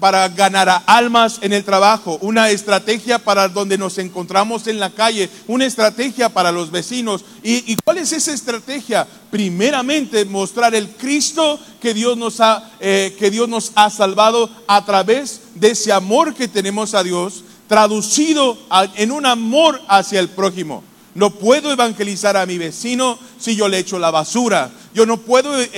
para 0.00 0.28
ganar 0.28 0.68
a 0.68 0.76
almas 0.86 1.38
en 1.42 1.52
el 1.52 1.64
trabajo, 1.64 2.18
una 2.22 2.50
estrategia 2.50 3.18
para 3.18 3.48
donde 3.48 3.76
nos 3.76 3.98
encontramos 3.98 4.66
en 4.66 4.80
la 4.80 4.90
calle, 4.90 5.28
una 5.46 5.66
estrategia 5.66 6.30
para 6.30 6.50
los 6.50 6.70
vecinos. 6.70 7.24
¿Y, 7.42 7.76
cuál 7.84 7.98
es 7.98 8.12
esa 8.12 8.32
estrategia? 8.32 9.06
Primeramente 9.30 10.24
mostrar 10.24 10.74
el 10.74 10.88
Cristo 10.88 11.60
que 11.80 11.94
Dios 11.94 12.16
nos 12.16 12.40
ha, 12.40 12.70
eh, 12.80 13.14
que 13.18 13.30
Dios 13.30 13.48
nos 13.48 13.72
ha 13.74 13.90
salvado 13.90 14.50
a 14.66 14.84
través 14.84 15.42
de 15.54 15.70
ese 15.72 15.92
amor 15.92 16.34
que 16.34 16.48
tenemos 16.48 16.94
a 16.94 17.02
Dios, 17.02 17.44
traducido 17.68 18.58
en 18.96 19.12
un 19.12 19.26
amor 19.26 19.80
hacia 19.86 20.18
el 20.18 20.28
prójimo. 20.30 20.82
No 21.14 21.30
puedo 21.30 21.72
evangelizar 21.72 22.36
a 22.36 22.46
mi 22.46 22.56
vecino 22.56 23.18
si 23.38 23.56
yo 23.56 23.68
le 23.68 23.78
echo 23.78 23.98
la 23.98 24.12
basura. 24.12 24.70
Yo 24.94 25.06
no 25.06 25.16
puedo 25.18 25.60
eh, 25.60 25.70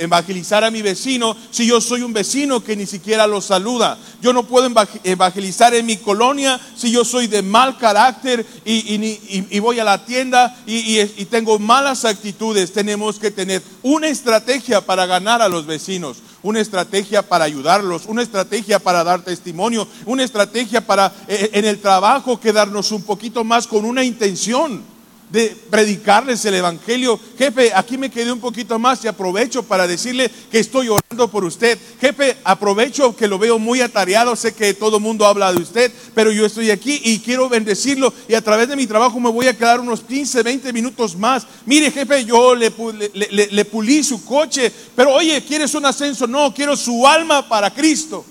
evangelizar 0.00 0.64
a 0.64 0.70
mi 0.70 0.80
vecino 0.80 1.36
si 1.50 1.66
yo 1.66 1.80
soy 1.80 2.02
un 2.02 2.12
vecino 2.12 2.62
que 2.62 2.74
ni 2.74 2.86
siquiera 2.86 3.26
lo 3.26 3.42
saluda. 3.42 3.98
Yo 4.22 4.32
no 4.32 4.44
puedo 4.44 4.70
evangelizar 5.04 5.74
en 5.74 5.84
mi 5.84 5.98
colonia 5.98 6.58
si 6.74 6.90
yo 6.90 7.04
soy 7.04 7.26
de 7.26 7.42
mal 7.42 7.76
carácter 7.76 8.46
y, 8.64 9.58
voy 9.60 9.78
a 9.78 9.84
la 9.84 10.04
tienda 10.06 10.56
y, 10.66 11.00
y 11.00 11.24
tengo 11.26 11.58
malas 11.58 12.06
actitudes. 12.06 12.72
Tenemos 12.72 13.18
que 13.18 13.30
tener 13.30 13.62
una 13.82 14.08
estrategia 14.08 14.80
para 14.80 15.04
ganar 15.04 15.42
a 15.42 15.48
los 15.48 15.66
vecinos 15.66 16.18
una 16.44 16.60
estrategia 16.60 17.22
para 17.22 17.44
ayudarlos, 17.44 18.04
una 18.06 18.22
estrategia 18.22 18.78
para 18.78 19.02
dar 19.02 19.22
testimonio, 19.22 19.88
una 20.04 20.22
estrategia 20.22 20.82
para 20.82 21.12
eh, 21.26 21.50
en 21.54 21.64
el 21.64 21.80
trabajo 21.80 22.38
quedarnos 22.38 22.92
un 22.92 23.02
poquito 23.02 23.42
más 23.44 23.66
con 23.66 23.84
una 23.86 24.04
intención 24.04 24.93
de 25.34 25.56
predicarles 25.68 26.44
el 26.44 26.54
Evangelio. 26.54 27.18
Jefe, 27.36 27.72
aquí 27.74 27.98
me 27.98 28.08
quedé 28.08 28.30
un 28.30 28.38
poquito 28.38 28.78
más 28.78 29.04
y 29.04 29.08
aprovecho 29.08 29.64
para 29.64 29.88
decirle 29.88 30.30
que 30.48 30.60
estoy 30.60 30.88
orando 30.88 31.26
por 31.26 31.44
usted. 31.44 31.76
Jefe, 32.00 32.36
aprovecho 32.44 33.16
que 33.16 33.26
lo 33.26 33.36
veo 33.36 33.58
muy 33.58 33.80
atareado, 33.80 34.36
sé 34.36 34.54
que 34.54 34.74
todo 34.74 34.98
el 34.98 35.02
mundo 35.02 35.26
habla 35.26 35.52
de 35.52 35.58
usted, 35.58 35.92
pero 36.14 36.30
yo 36.30 36.46
estoy 36.46 36.70
aquí 36.70 37.00
y 37.02 37.18
quiero 37.18 37.48
bendecirlo 37.48 38.14
y 38.28 38.34
a 38.34 38.42
través 38.42 38.68
de 38.68 38.76
mi 38.76 38.86
trabajo 38.86 39.18
me 39.18 39.28
voy 39.28 39.48
a 39.48 39.58
quedar 39.58 39.80
unos 39.80 40.02
15, 40.02 40.44
20 40.44 40.72
minutos 40.72 41.16
más. 41.16 41.44
Mire, 41.66 41.90
jefe, 41.90 42.24
yo 42.24 42.54
le, 42.54 42.72
le, 43.12 43.48
le 43.50 43.64
pulí 43.64 44.04
su 44.04 44.24
coche, 44.24 44.72
pero 44.94 45.14
oye, 45.14 45.42
¿quieres 45.42 45.74
un 45.74 45.84
ascenso? 45.84 46.28
No, 46.28 46.54
quiero 46.54 46.76
su 46.76 47.04
alma 47.08 47.48
para 47.48 47.74
Cristo. 47.74 48.24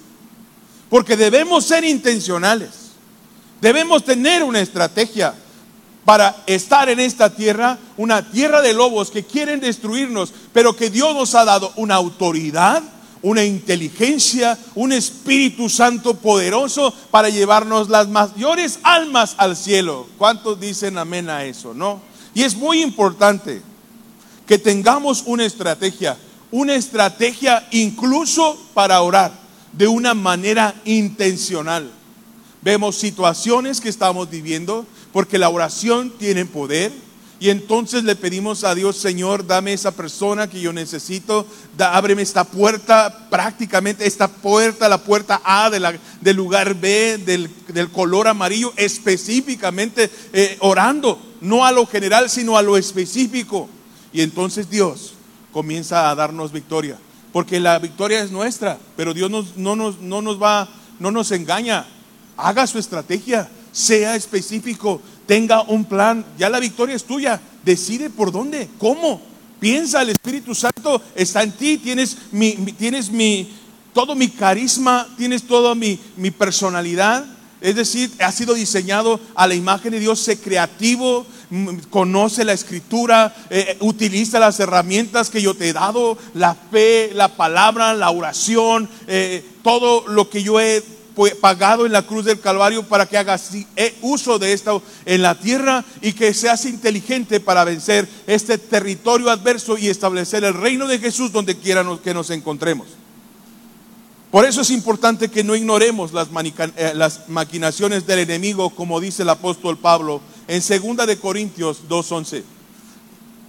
Porque 0.89 1.17
debemos 1.17 1.65
ser 1.65 1.83
intencionales. 1.83 2.69
Debemos 3.59 4.05
tener 4.05 4.41
una 4.41 4.61
estrategia 4.61 5.33
para 6.05 6.43
estar 6.47 6.89
en 6.89 6.99
esta 6.99 7.33
tierra, 7.33 7.77
una 7.97 8.29
tierra 8.29 8.61
de 8.61 8.73
lobos 8.73 9.09
que 9.09 9.23
quieren 9.23 9.59
destruirnos, 9.59 10.33
pero 10.51 10.75
que 10.75 10.89
Dios 10.89 11.15
nos 11.15 11.33
ha 11.35 11.45
dado 11.45 11.71
una 11.77 11.95
autoridad, 11.95 12.83
una 13.21 13.43
inteligencia, 13.45 14.57
un 14.75 14.91
Espíritu 14.91 15.69
Santo 15.69 16.15
poderoso 16.15 16.93
para 17.09 17.29
llevarnos 17.29 17.89
las 17.89 18.09
mayores 18.09 18.79
almas 18.83 19.35
al 19.37 19.55
cielo. 19.55 20.07
¿Cuántos 20.17 20.59
dicen 20.59 20.97
amén 20.97 21.29
a 21.29 21.45
eso? 21.45 21.73
¿No? 21.73 22.01
Y 22.33 22.43
es 22.43 22.55
muy 22.55 22.81
importante 22.81 23.61
que 24.45 24.57
tengamos 24.57 25.23
una 25.25 25.45
estrategia, 25.45 26.17
una 26.51 26.75
estrategia 26.75 27.65
incluso 27.71 28.57
para 28.73 29.01
orar 29.01 29.31
de 29.71 29.87
una 29.87 30.13
manera 30.13 30.75
intencional. 30.83 31.89
Vemos 32.61 32.97
situaciones 32.97 33.81
que 33.81 33.89
estamos 33.89 34.29
viviendo, 34.29 34.85
porque 35.13 35.37
la 35.37 35.47
oración 35.49 36.11
tiene 36.17 36.45
poder. 36.45 36.91
Y 37.39 37.49
entonces 37.49 38.05
le 38.05 38.15
pedimos 38.15 38.63
a 38.63 38.73
Dios, 38.73 38.95
Señor, 38.97 39.45
dame 39.45 39.73
esa 39.73 39.91
persona 39.91 40.49
que 40.49 40.61
yo 40.61 40.71
necesito, 40.71 41.45
ábreme 41.77 42.21
esta 42.21 42.45
puerta, 42.45 43.27
prácticamente 43.29 44.07
esta 44.07 44.29
puerta, 44.29 44.87
la 44.87 45.03
puerta 45.03 45.41
A 45.43 45.69
del 45.69 46.35
lugar 46.37 46.73
B, 46.73 47.17
del, 47.17 47.89
color 47.91 48.29
amarillo, 48.29 48.71
específicamente 48.77 50.09
eh, 50.31 50.55
orando, 50.61 51.19
no 51.41 51.65
a 51.65 51.73
lo 51.73 51.85
general, 51.85 52.29
sino 52.29 52.57
a 52.57 52.61
lo 52.61 52.77
específico. 52.77 53.67
Y 54.13 54.21
entonces 54.21 54.69
Dios 54.69 55.13
comienza 55.51 56.09
a 56.09 56.15
darnos 56.15 56.53
victoria, 56.53 56.97
porque 57.33 57.59
la 57.59 57.77
victoria 57.77 58.23
es 58.23 58.31
nuestra, 58.31 58.79
pero 58.95 59.13
Dios 59.13 59.29
no, 59.29 59.43
no 59.99 60.21
nos 60.21 60.41
va, 60.41 60.69
no 60.99 61.11
nos 61.11 61.31
engaña. 61.31 61.85
Haga 62.37 62.65
su 62.67 62.79
estrategia, 62.79 63.49
sea 63.73 64.15
específico, 64.15 65.01
tenga 65.25 65.63
un 65.63 65.83
plan. 65.83 66.25
Ya 66.37 66.49
la 66.49 66.61
victoria 66.61 66.95
es 66.95 67.03
tuya. 67.03 67.41
Decide 67.65 68.09
por 68.09 68.31
dónde, 68.31 68.69
cómo. 68.77 69.21
Piensa, 69.59 70.01
el 70.01 70.09
Espíritu 70.09 70.55
Santo 70.55 71.01
está 71.15 71.43
en 71.43 71.51
ti. 71.51 71.77
Tienes 71.77 72.17
mi, 72.31 72.53
tienes 72.77 73.11
mi, 73.11 73.53
todo 73.93 74.15
mi 74.15 74.29
carisma, 74.29 75.07
tienes 75.17 75.43
toda 75.43 75.75
mi, 75.75 75.99
mi 76.15 76.31
personalidad. 76.31 77.25
Es 77.59 77.75
decir, 77.75 78.11
ha 78.19 78.31
sido 78.33 78.53
diseñado 78.55 79.21
a 79.35 79.47
la 79.47 79.55
imagen 79.55 79.91
de 79.91 80.01
Dios, 80.01 80.19
sé 80.19 80.37
creativo, 80.37 81.25
conoce 81.89 82.43
la 82.43 82.51
escritura, 82.51 83.33
eh, 83.49 83.77
utiliza 83.79 84.37
las 84.37 84.59
herramientas 84.59 85.29
que 85.29 85.41
yo 85.41 85.53
te 85.53 85.69
he 85.69 85.73
dado, 85.73 86.17
la 86.33 86.55
fe, 86.55 87.11
la 87.13 87.29
palabra, 87.37 87.93
la 87.93 88.09
oración, 88.09 88.89
eh, 89.07 89.45
todo 89.63 90.05
lo 90.09 90.29
que 90.29 90.43
yo 90.43 90.59
he 90.59 90.83
pagado 91.39 91.85
en 91.85 91.91
la 91.91 92.05
cruz 92.05 92.25
del 92.25 92.39
Calvario 92.39 92.83
para 92.83 93.05
que 93.05 93.17
hagas 93.17 93.51
eh, 93.75 93.95
uso 94.01 94.39
de 94.39 94.53
esto 94.53 94.81
en 95.05 95.21
la 95.21 95.39
tierra 95.39 95.83
y 96.01 96.13
que 96.13 96.33
seas 96.33 96.65
inteligente 96.65 97.39
para 97.39 97.63
vencer 97.63 98.07
este 98.27 98.57
territorio 98.57 99.29
adverso 99.29 99.77
y 99.77 99.89
establecer 99.89 100.43
el 100.43 100.53
reino 100.53 100.87
de 100.87 100.99
Jesús 100.99 101.31
donde 101.31 101.57
quiera 101.57 101.85
que 102.03 102.13
nos 102.13 102.29
encontremos. 102.29 102.87
Por 104.31 104.45
eso 104.45 104.61
es 104.61 104.71
importante 104.71 105.29
que 105.29 105.43
no 105.43 105.55
ignoremos 105.55 106.11
las, 106.11 106.27
eh, 106.75 106.93
las 106.95 107.29
maquinaciones 107.29 108.07
del 108.07 108.19
enemigo, 108.19 108.71
como 108.71 108.99
dice 108.99 109.21
el 109.21 109.29
apóstol 109.29 109.77
Pablo 109.77 110.21
en 110.47 110.61
2 110.61 111.05
de 111.05 111.19
Corintios 111.19 111.87
2:11, 111.87 112.43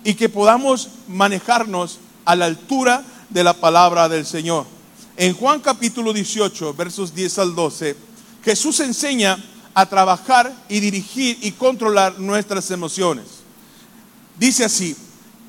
y 0.04 0.12
que 0.12 0.28
podamos 0.28 0.90
manejarnos 1.08 2.00
a 2.26 2.36
la 2.36 2.44
altura 2.44 3.02
de 3.30 3.44
la 3.44 3.54
palabra 3.54 4.10
del 4.10 4.26
Señor. 4.26 4.73
En 5.16 5.32
Juan 5.32 5.60
capítulo 5.60 6.12
18, 6.12 6.74
versos 6.74 7.14
10 7.14 7.38
al 7.38 7.54
12, 7.54 7.96
Jesús 8.44 8.80
enseña 8.80 9.38
a 9.72 9.86
trabajar 9.86 10.52
y 10.68 10.80
dirigir 10.80 11.38
y 11.40 11.52
controlar 11.52 12.18
nuestras 12.18 12.68
emociones. 12.72 13.26
Dice 14.36 14.64
así, 14.64 14.96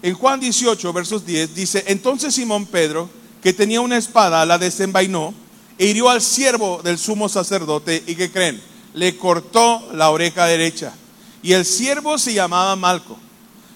en 0.04 0.14
Juan 0.14 0.40
18, 0.40 0.94
versos 0.94 1.26
10, 1.26 1.56
dice, 1.56 1.84
entonces 1.88 2.36
Simón 2.36 2.68
Pedro, 2.68 3.10
que 3.42 3.54
tenía 3.54 3.82
una 3.82 3.98
espada, 3.98 4.46
la 4.46 4.60
desenvainó 4.60 5.34
e 5.80 5.88
hirió 5.88 6.10
al 6.10 6.22
siervo 6.22 6.82
del 6.84 7.00
sumo 7.00 7.28
sacerdote 7.28 8.04
y 8.06 8.14
que 8.14 8.32
creen, 8.32 8.62
le 8.94 9.18
cortó 9.18 9.92
la 9.94 10.12
oreja 10.12 10.46
derecha. 10.46 10.94
Y 11.42 11.54
el 11.54 11.66
siervo 11.66 12.20
se 12.20 12.36
llamaba 12.36 12.76
Malco. 12.76 13.18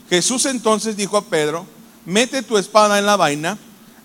Jesús 0.07 0.45
entonces 0.45 0.95
dijo 0.95 1.17
a 1.17 1.25
Pedro, 1.25 1.65
mete 2.05 2.43
tu 2.43 2.59
espada 2.59 2.99
en 2.99 3.07
la 3.07 3.17
vaina 3.17 3.57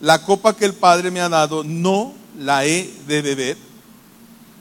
la 0.05 0.23
copa 0.23 0.55
que 0.55 0.67
el 0.67 0.75
Padre 0.75 1.11
me 1.11 1.23
ha 1.23 1.31
dado, 1.31 1.65
no 1.65 2.13
la 2.39 2.67
he 2.67 2.93
de 3.07 3.23
beber? 3.23 3.57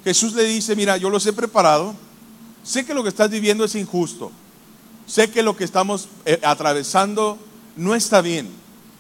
Jesús 0.06 0.34
le 0.34 0.44
dice, 0.46 0.74
mira, 0.74 0.96
yo 0.96 1.10
los 1.10 1.26
he 1.26 1.34
preparado, 1.34 1.94
sé 2.64 2.86
que 2.86 2.94
lo 2.94 3.04
que 3.04 3.10
estás 3.10 3.30
viviendo 3.30 3.66
es 3.66 3.76
injusto, 3.76 4.32
sé 5.06 5.30
que 5.30 5.44
lo 5.44 5.58
que 5.58 5.66
estamos 5.66 6.08
eh, 6.24 6.40
atravesando 6.44 7.38
no 7.76 7.94
está 7.94 8.22
bien 8.22 8.48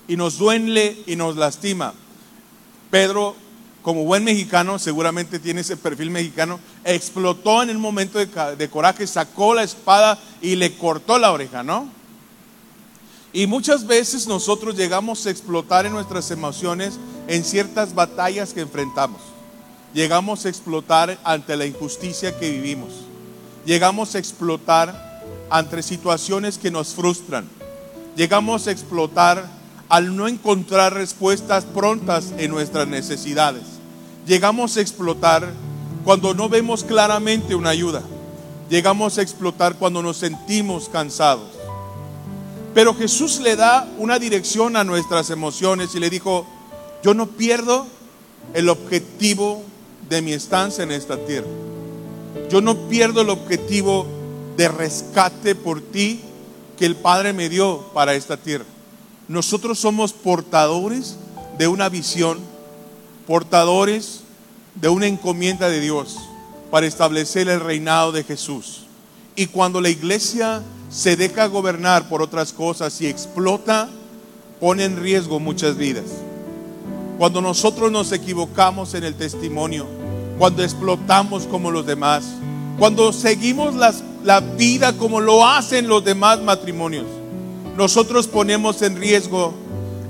y 0.09 0.17
nos 0.17 0.37
duele 0.37 1.01
y 1.07 1.15
nos 1.15 1.37
lastima. 1.37 1.93
Pedro, 2.91 3.37
como 3.81 4.03
buen 4.03 4.25
mexicano, 4.25 4.79
seguramente 4.79 5.39
tiene 5.39 5.61
ese 5.61 5.77
perfil 5.77 6.09
mexicano, 6.09 6.59
explotó 6.83 7.63
en 7.63 7.69
el 7.69 7.77
momento 7.77 8.19
de, 8.19 8.27
de 8.57 8.69
coraje, 8.69 9.07
sacó 9.07 9.53
la 9.53 9.63
espada 9.63 10.19
y 10.41 10.57
le 10.57 10.75
cortó 10.75 11.17
la 11.17 11.31
oreja, 11.31 11.63
¿no? 11.63 12.02
Y 13.33 13.47
muchas 13.47 13.87
veces 13.87 14.27
nosotros 14.27 14.75
llegamos 14.75 15.25
a 15.25 15.31
explotar 15.31 15.87
en 15.87 15.93
nuestras 15.93 16.29
emociones 16.29 16.99
en 17.27 17.43
ciertas 17.43 17.95
batallas 17.95 18.53
que 18.53 18.61
enfrentamos. 18.61 19.21
Llegamos 19.91 20.45
a 20.45 20.49
explotar 20.49 21.17
ante 21.23 21.57
la 21.57 21.65
injusticia 21.65 22.37
que 22.37 22.51
vivimos. 22.51 22.91
Llegamos 23.65 24.13
a 24.13 24.19
explotar 24.19 25.21
ante 25.49 25.81
situaciones 25.81 26.59
que 26.59 26.69
nos 26.69 26.93
frustran. 26.93 27.49
Llegamos 28.15 28.67
a 28.67 28.71
explotar 28.71 29.49
al 29.89 30.15
no 30.15 30.27
encontrar 30.27 30.93
respuestas 30.93 31.65
prontas 31.65 32.33
en 32.37 32.51
nuestras 32.51 32.87
necesidades. 32.87 33.63
Llegamos 34.27 34.77
a 34.77 34.81
explotar 34.81 35.51
cuando 36.03 36.35
no 36.35 36.49
vemos 36.49 36.83
claramente 36.83 37.55
una 37.55 37.69
ayuda. 37.69 38.03
Llegamos 38.69 39.17
a 39.17 39.23
explotar 39.23 39.75
cuando 39.75 40.03
nos 40.03 40.17
sentimos 40.17 40.87
cansados. 40.87 41.62
Pero 42.73 42.95
Jesús 42.95 43.39
le 43.39 43.55
da 43.55 43.87
una 43.97 44.17
dirección 44.17 44.75
a 44.75 44.83
nuestras 44.83 45.29
emociones 45.29 45.93
y 45.93 45.99
le 45.99 46.09
dijo, 46.09 46.47
yo 47.03 47.13
no 47.13 47.27
pierdo 47.27 47.85
el 48.53 48.69
objetivo 48.69 49.63
de 50.09 50.21
mi 50.21 50.33
estancia 50.33 50.83
en 50.83 50.91
esta 50.91 51.17
tierra. 51.17 51.47
Yo 52.49 52.61
no 52.61 52.75
pierdo 52.89 53.21
el 53.21 53.29
objetivo 53.29 54.07
de 54.57 54.67
rescate 54.67 55.55
por 55.55 55.81
ti 55.81 56.21
que 56.77 56.85
el 56.85 56.95
Padre 56.95 57.33
me 57.33 57.49
dio 57.49 57.79
para 57.93 58.15
esta 58.15 58.37
tierra. 58.37 58.65
Nosotros 59.27 59.79
somos 59.79 60.13
portadores 60.13 61.17
de 61.57 61.67
una 61.67 61.89
visión, 61.89 62.39
portadores 63.27 64.21
de 64.75 64.89
una 64.89 65.07
encomienda 65.07 65.69
de 65.69 65.79
Dios 65.79 66.17
para 66.71 66.87
establecer 66.87 67.47
el 67.47 67.59
reinado 67.59 68.11
de 68.11 68.23
Jesús. 68.23 68.85
Y 69.35 69.47
cuando 69.47 69.79
la 69.81 69.89
iglesia 69.89 70.63
se 70.93 71.15
deja 71.15 71.47
gobernar 71.47 72.07
por 72.07 72.21
otras 72.21 72.53
cosas 72.53 73.01
y 73.01 73.07
explota, 73.07 73.89
pone 74.59 74.85
en 74.85 75.01
riesgo 75.01 75.39
muchas 75.39 75.75
vidas. 75.75 76.05
Cuando 77.17 77.41
nosotros 77.41 77.91
nos 77.91 78.11
equivocamos 78.11 78.93
en 78.93 79.03
el 79.03 79.15
testimonio, 79.15 79.87
cuando 80.37 80.63
explotamos 80.63 81.47
como 81.47 81.71
los 81.71 81.85
demás, 81.87 82.25
cuando 82.77 83.11
seguimos 83.11 83.73
la 84.23 84.39
vida 84.39 84.93
como 84.93 85.19
lo 85.19 85.45
hacen 85.45 85.87
los 85.87 86.05
demás 86.05 86.39
matrimonios, 86.41 87.07
nosotros 87.75 88.27
ponemos 88.27 88.83
en 88.83 88.97
riesgo 88.97 89.55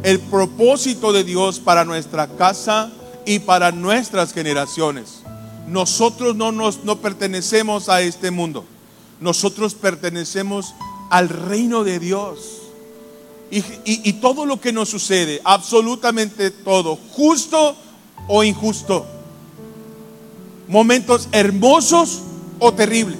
el 0.03 0.19
propósito 0.19 1.13
de 1.13 1.23
Dios 1.23 1.61
para 1.61 1.85
nuestra 1.85 2.27
casa 2.27 2.91
y 3.25 3.39
para 3.39 3.71
nuestras 3.71 4.33
generaciones. 4.33 5.21
Nosotros 5.65 6.35
no, 6.35 6.51
nos, 6.51 6.83
no 6.83 6.97
pertenecemos 6.97 7.87
a 7.87 8.01
este 8.01 8.31
mundo. 8.31 8.65
Nosotros 9.23 9.73
pertenecemos 9.73 10.75
al 11.09 11.29
reino 11.29 11.85
de 11.85 11.97
Dios. 11.97 12.59
Y, 13.49 14.13
todo 14.13 14.45
lo 14.45 14.59
que 14.59 14.73
nos 14.73 14.89
sucede, 14.89 15.39
absolutamente 15.45 16.51
todo, 16.51 16.97
justo 17.11 17.75
o 18.27 18.43
injusto, 18.43 19.05
momentos 20.67 21.29
hermosos 21.31 22.19
o 22.59 22.73
terribles, 22.73 23.19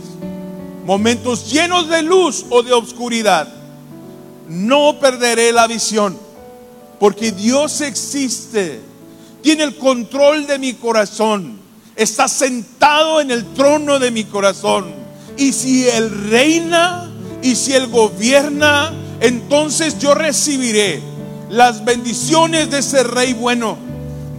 momentos 0.86 1.50
llenos 1.50 1.88
de 1.88 2.02
luz 2.02 2.48
o 2.50 2.64
de 2.64 2.74
obscuridad, 2.74 3.48
no 4.50 5.00
perderé 5.00 5.54
la 5.54 5.68
visión, 5.68 6.18
porque 7.00 7.32
Dios 7.32 7.80
existe, 7.80 8.82
tiene 9.42 9.64
el 9.64 9.78
control 9.78 10.48
de 10.48 10.58
mi 10.58 10.74
corazón, 10.74 11.60
está 11.96 12.28
sentado 12.28 13.22
en 13.22 13.30
el 13.30 13.54
trono 13.54 14.00
de 14.00 14.10
mi 14.10 14.24
corazón 14.24 15.03
y 15.38 15.54
si 15.54 15.88
Él 15.88 16.30
reina 16.30 17.10
y 17.42 17.56
si 17.56 17.74
Él 17.74 17.88
gobierna, 17.88 18.94
entonces 19.20 20.00
yo 20.00 20.14
recibiré 20.14 21.02
las 21.50 21.84
bendiciones 21.86 22.70
de 22.72 22.80
ese 22.80 23.04
rey 23.04 23.34
bueno, 23.34 23.78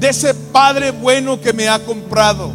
de 0.01 0.09
ese 0.09 0.35
padre 0.35 0.91
bueno 0.91 1.41
que 1.41 1.53
me 1.53 1.69
ha 1.69 1.85
comprado. 1.85 2.53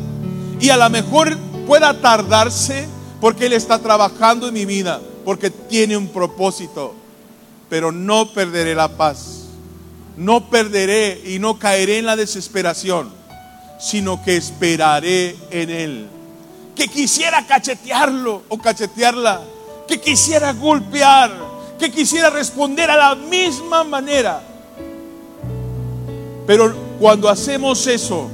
Y 0.60 0.70
a 0.70 0.78
lo 0.78 0.90
mejor 0.90 1.38
pueda 1.66 2.00
tardarse 2.02 2.88
porque 3.22 3.46
Él 3.46 3.54
está 3.54 3.80
trabajando 3.80 4.48
en 4.48 4.54
mi 4.54 4.66
vida, 4.66 5.00
porque 5.26 5.50
tiene 5.50 5.98
un 5.98 6.08
propósito. 6.08 6.96
Pero 7.70 7.92
no 7.92 8.34
perderé 8.34 8.74
la 8.74 8.90
paz, 8.90 9.46
no 10.18 10.50
perderé 10.50 11.22
y 11.26 11.40
no 11.40 11.60
caeré 11.60 12.00
en 12.00 12.06
la 12.06 12.16
desesperación, 12.16 13.12
sino 13.80 14.24
que 14.24 14.36
esperaré 14.38 15.36
en 15.52 15.70
Él 15.70 16.19
que 16.80 16.88
quisiera 16.88 17.46
cachetearlo 17.46 18.44
o 18.48 18.58
cachetearla, 18.58 19.42
que 19.86 20.00
quisiera 20.00 20.54
golpear, 20.54 21.30
que 21.78 21.92
quisiera 21.92 22.30
responder 22.30 22.90
a 22.90 22.96
la 22.96 23.16
misma 23.16 23.84
manera. 23.84 24.42
Pero 26.48 26.74
cuando 27.02 27.28
hacemos 27.28 27.86
eso, 27.86 28.30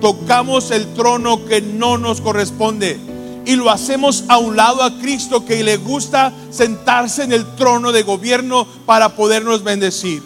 tocamos 0.00 0.70
el 0.70 0.94
trono 0.94 1.44
que 1.44 1.60
no 1.60 1.98
nos 1.98 2.22
corresponde 2.22 2.98
y 3.44 3.56
lo 3.56 3.68
hacemos 3.68 4.24
a 4.28 4.38
un 4.38 4.56
lado 4.56 4.82
a 4.82 4.98
Cristo 4.98 5.44
que 5.44 5.62
le 5.62 5.76
gusta 5.76 6.32
sentarse 6.50 7.24
en 7.24 7.34
el 7.34 7.54
trono 7.54 7.92
de 7.92 8.02
gobierno 8.02 8.66
para 8.86 9.14
podernos 9.14 9.62
bendecir. 9.62 10.22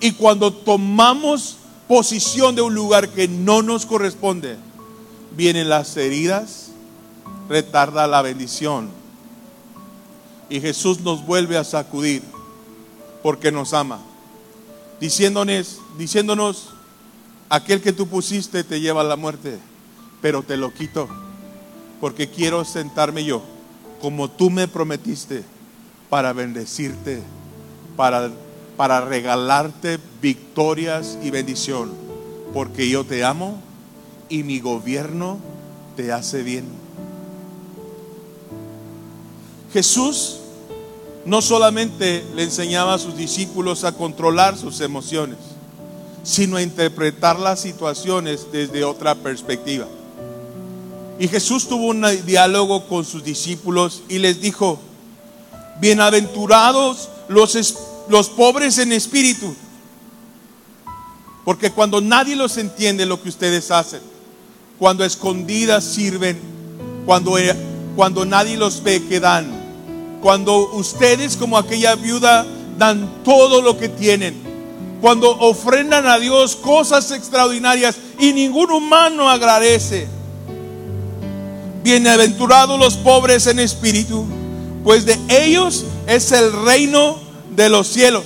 Y 0.00 0.12
cuando 0.12 0.50
tomamos 0.50 1.58
posición 1.88 2.54
de 2.54 2.62
un 2.62 2.74
lugar 2.74 3.10
que 3.10 3.28
no 3.28 3.60
nos 3.60 3.84
corresponde, 3.84 4.56
vienen 5.36 5.68
las 5.68 5.94
heridas, 5.98 6.67
retarda 7.48 8.06
la 8.06 8.22
bendición. 8.22 8.90
Y 10.50 10.60
Jesús 10.60 11.00
nos 11.00 11.24
vuelve 11.26 11.56
a 11.56 11.64
sacudir 11.64 12.22
porque 13.22 13.52
nos 13.52 13.74
ama, 13.74 14.00
diciéndonos, 15.00 15.80
diciéndonos, 15.98 16.70
aquel 17.48 17.82
que 17.82 17.92
tú 17.92 18.06
pusiste 18.06 18.64
te 18.64 18.80
lleva 18.80 19.00
a 19.00 19.04
la 19.04 19.16
muerte, 19.16 19.58
pero 20.22 20.42
te 20.42 20.56
lo 20.56 20.72
quito, 20.72 21.08
porque 22.00 22.30
quiero 22.30 22.64
sentarme 22.64 23.24
yo, 23.24 23.42
como 24.00 24.30
tú 24.30 24.50
me 24.50 24.68
prometiste, 24.68 25.44
para 26.08 26.32
bendecirte, 26.32 27.22
para, 27.96 28.30
para 28.76 29.02
regalarte 29.02 29.98
victorias 30.22 31.18
y 31.22 31.30
bendición, 31.30 31.92
porque 32.54 32.88
yo 32.88 33.04
te 33.04 33.24
amo 33.24 33.60
y 34.28 34.42
mi 34.42 34.60
gobierno 34.60 35.38
te 35.96 36.12
hace 36.12 36.42
bien. 36.42 36.87
Jesús 39.72 40.36
no 41.24 41.42
solamente 41.42 42.24
le 42.34 42.44
enseñaba 42.44 42.94
a 42.94 42.98
sus 42.98 43.16
discípulos 43.16 43.84
a 43.84 43.92
controlar 43.92 44.56
sus 44.56 44.80
emociones, 44.80 45.36
sino 46.22 46.56
a 46.56 46.62
interpretar 46.62 47.38
las 47.38 47.60
situaciones 47.60 48.46
desde 48.50 48.84
otra 48.84 49.14
perspectiva. 49.14 49.86
Y 51.18 51.28
Jesús 51.28 51.68
tuvo 51.68 51.86
un 51.86 52.06
diálogo 52.24 52.86
con 52.86 53.04
sus 53.04 53.24
discípulos 53.24 54.02
y 54.08 54.18
les 54.18 54.40
dijo, 54.40 54.78
bienaventurados 55.80 57.08
los, 57.28 57.74
los 58.08 58.30
pobres 58.30 58.78
en 58.78 58.92
espíritu, 58.92 59.54
porque 61.44 61.72
cuando 61.72 62.00
nadie 62.00 62.36
los 62.36 62.56
entiende 62.56 63.04
lo 63.04 63.22
que 63.22 63.30
ustedes 63.30 63.70
hacen, 63.70 64.00
cuando 64.78 65.04
escondidas 65.04 65.84
sirven, 65.84 66.38
cuando, 67.04 67.36
cuando 67.96 68.24
nadie 68.24 68.56
los 68.56 68.82
ve 68.82 69.02
que 69.08 69.18
dan, 69.18 69.57
cuando 70.20 70.70
ustedes 70.72 71.36
como 71.36 71.58
aquella 71.58 71.94
viuda 71.94 72.46
dan 72.76 73.22
todo 73.24 73.62
lo 73.62 73.76
que 73.76 73.88
tienen. 73.88 74.34
Cuando 75.00 75.30
ofrendan 75.38 76.06
a 76.06 76.18
Dios 76.18 76.56
cosas 76.56 77.10
extraordinarias 77.10 77.96
y 78.18 78.32
ningún 78.32 78.70
humano 78.70 79.28
agradece. 79.28 80.08
Bienaventurados 81.82 82.78
los 82.78 82.96
pobres 82.96 83.46
en 83.46 83.60
espíritu, 83.60 84.26
pues 84.82 85.06
de 85.06 85.18
ellos 85.28 85.84
es 86.06 86.32
el 86.32 86.52
reino 86.64 87.18
de 87.54 87.68
los 87.68 87.86
cielos. 87.86 88.24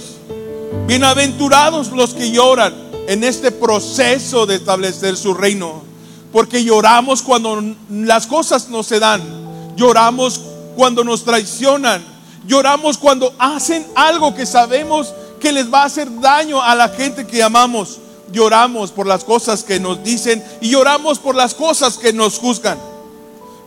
Bienaventurados 0.87 1.93
los 1.93 2.15
que 2.15 2.31
lloran 2.31 2.75
en 3.07 3.23
este 3.25 3.51
proceso 3.51 4.47
de 4.47 4.57
establecer 4.57 5.17
su 5.17 5.35
reino, 5.35 5.83
porque 6.33 6.65
lloramos 6.65 7.23
cuando 7.23 7.63
las 7.91 8.27
cosas 8.27 8.69
no 8.69 8.83
se 8.83 8.99
dan, 8.99 9.23
lloramos 9.77 10.41
cuando 10.77 11.05
nos 11.05 11.25
traicionan. 11.25 12.05
Lloramos 12.47 12.99
cuando 12.99 13.33
hacen 13.39 13.87
algo 13.95 14.35
que 14.35 14.47
sabemos 14.47 15.13
que 15.41 15.53
les 15.53 15.73
va 15.73 15.83
a 15.83 15.87
hacer 15.87 16.09
daño 16.21 16.63
a 16.63 16.75
la 16.75 16.89
gente 16.89 17.27
que 17.27 17.43
amamos. 17.43 17.99
lloramos 18.31 18.93
por 18.93 19.07
las 19.07 19.25
cosas 19.25 19.63
que 19.63 19.79
nos 19.79 20.03
dicen 20.03 20.43
y 20.63 20.71
lloramos 20.71 21.19
por 21.19 21.35
las 21.35 21.53
cosas 21.53 21.99
que 21.99 22.15
nos 22.15 22.39
juzgan. 22.39 22.79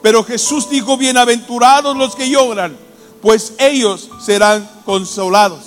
Pero 0.01 0.23
Jesús 0.23 0.69
dijo, 0.69 0.97
bienaventurados 0.97 1.95
los 1.95 2.15
que 2.15 2.29
lloran, 2.29 2.75
pues 3.21 3.53
ellos 3.59 4.09
serán 4.23 4.67
consolados. 4.83 5.59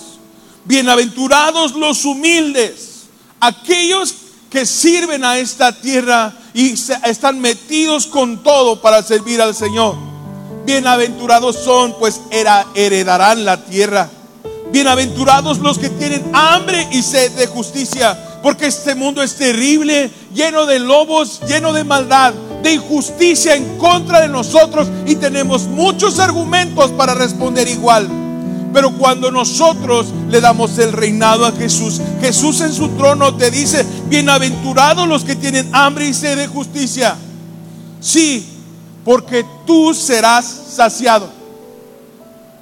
Bienaventurados 0.65 1.77
los 1.77 2.05
humildes, 2.05 3.07
aquellos 3.41 4.15
que 4.51 4.67
sirven 4.67 5.25
a 5.25 5.39
esta 5.39 5.73
tierra 5.73 6.35
y 6.55 6.75
están 7.05 7.41
metidos 7.41 8.07
con 8.07 8.43
todo 8.43 8.81
para 8.81 9.03
servir 9.03 9.41
al 9.41 9.55
Señor. 9.55 10.18
Bienaventurados 10.69 11.57
son, 11.57 11.95
pues 11.99 12.21
heredarán 12.75 13.47
la 13.47 13.65
tierra. 13.65 14.11
Bienaventurados 14.71 15.61
los 15.61 15.79
que 15.79 15.89
tienen 15.89 16.23
hambre 16.35 16.87
y 16.93 17.01
sed 17.01 17.33
de 17.33 17.47
justicia, 17.47 18.39
porque 18.43 18.67
este 18.67 18.95
mundo 18.95 19.23
es 19.23 19.37
terrible, 19.37 20.11
lleno 20.35 20.67
de 20.67 20.79
lobos, 20.79 21.41
lleno 21.49 21.73
de 21.73 21.85
maldad, 21.85 22.35
de 22.63 22.75
injusticia 22.75 23.55
en 23.57 23.79
contra 23.79 24.21
de 24.21 24.29
nosotros 24.29 24.89
y 25.07 25.15
tenemos 25.15 25.63
muchos 25.63 26.19
argumentos 26.19 26.91
para 26.91 27.15
responder 27.15 27.67
igual. 27.67 28.07
Pero 28.71 28.93
cuando 28.93 29.31
nosotros 29.31 30.09
le 30.29 30.43
damos 30.43 30.79
el 30.79 30.93
reinado 30.93 31.47
a 31.47 31.53
Jesús, 31.53 31.99
Jesús 32.21 32.61
en 32.61 32.75
su 32.75 32.91
trono 32.91 33.35
te 33.37 33.51
dice, 33.51 33.87
bienaventurados 34.11 35.09
los 35.09 35.25
que 35.25 35.35
tienen 35.35 35.75
hambre 35.75 36.09
y 36.09 36.13
sed 36.13 36.37
de 36.37 36.47
justicia. 36.47 37.17
Sí, 38.01 38.58
porque 39.09 39.43
tú 39.67 39.95
serás 39.95 40.45
saciado. 40.77 41.31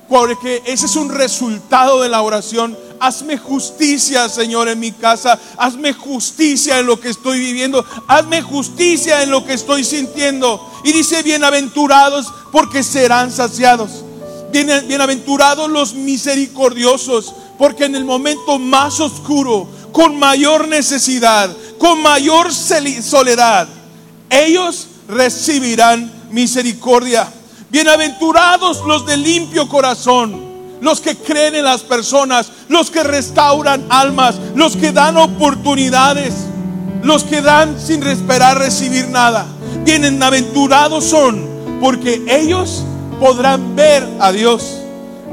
Porque 0.08 0.62
ese 0.64 0.86
es 0.86 0.94
un 0.94 1.08
resultado 1.08 2.02
de 2.02 2.08
la 2.08 2.22
oración. 2.22 2.78
Hazme 3.00 3.36
justicia, 3.36 4.28
Señor, 4.28 4.68
en 4.68 4.78
mi 4.78 4.92
casa. 4.92 5.40
Hazme 5.58 5.92
justicia 5.92 6.78
en 6.78 6.86
lo 6.86 7.00
que 7.00 7.08
estoy 7.08 7.40
viviendo. 7.40 7.84
Hazme 8.06 8.42
justicia 8.42 9.24
en 9.24 9.32
lo 9.32 9.44
que 9.44 9.54
estoy 9.54 9.82
sintiendo. 9.82 10.64
Y 10.84 10.92
dice, 10.92 11.24
bienaventurados 11.24 12.32
porque 12.52 12.84
serán 12.84 13.32
saciados. 13.32 14.04
Bienaventurados 14.52 15.68
los 15.68 15.94
misericordiosos, 15.94 17.34
porque 17.58 17.86
en 17.86 17.96
el 17.96 18.04
momento 18.04 18.60
más 18.60 19.00
oscuro, 19.00 19.66
con 19.90 20.16
mayor 20.16 20.68
necesidad, 20.68 21.50
con 21.76 22.00
mayor 22.02 22.54
soledad, 22.54 23.66
ellos 24.30 24.86
recibirán 25.08 26.15
misericordia. 26.30 27.28
Bienaventurados 27.70 28.84
los 28.86 29.06
de 29.06 29.16
limpio 29.16 29.68
corazón, 29.68 30.40
los 30.80 31.00
que 31.00 31.16
creen 31.16 31.56
en 31.56 31.64
las 31.64 31.82
personas, 31.82 32.50
los 32.68 32.90
que 32.90 33.02
restauran 33.02 33.86
almas, 33.88 34.36
los 34.54 34.76
que 34.76 34.92
dan 34.92 35.16
oportunidades, 35.16 36.32
los 37.02 37.24
que 37.24 37.42
dan 37.42 37.78
sin 37.80 38.02
esperar 38.06 38.58
recibir 38.58 39.08
nada. 39.08 39.46
Bienaventurados 39.84 41.04
son, 41.04 41.46
porque 41.80 42.22
ellos 42.28 42.84
podrán 43.20 43.74
ver 43.76 44.06
a 44.20 44.32
Dios. 44.32 44.78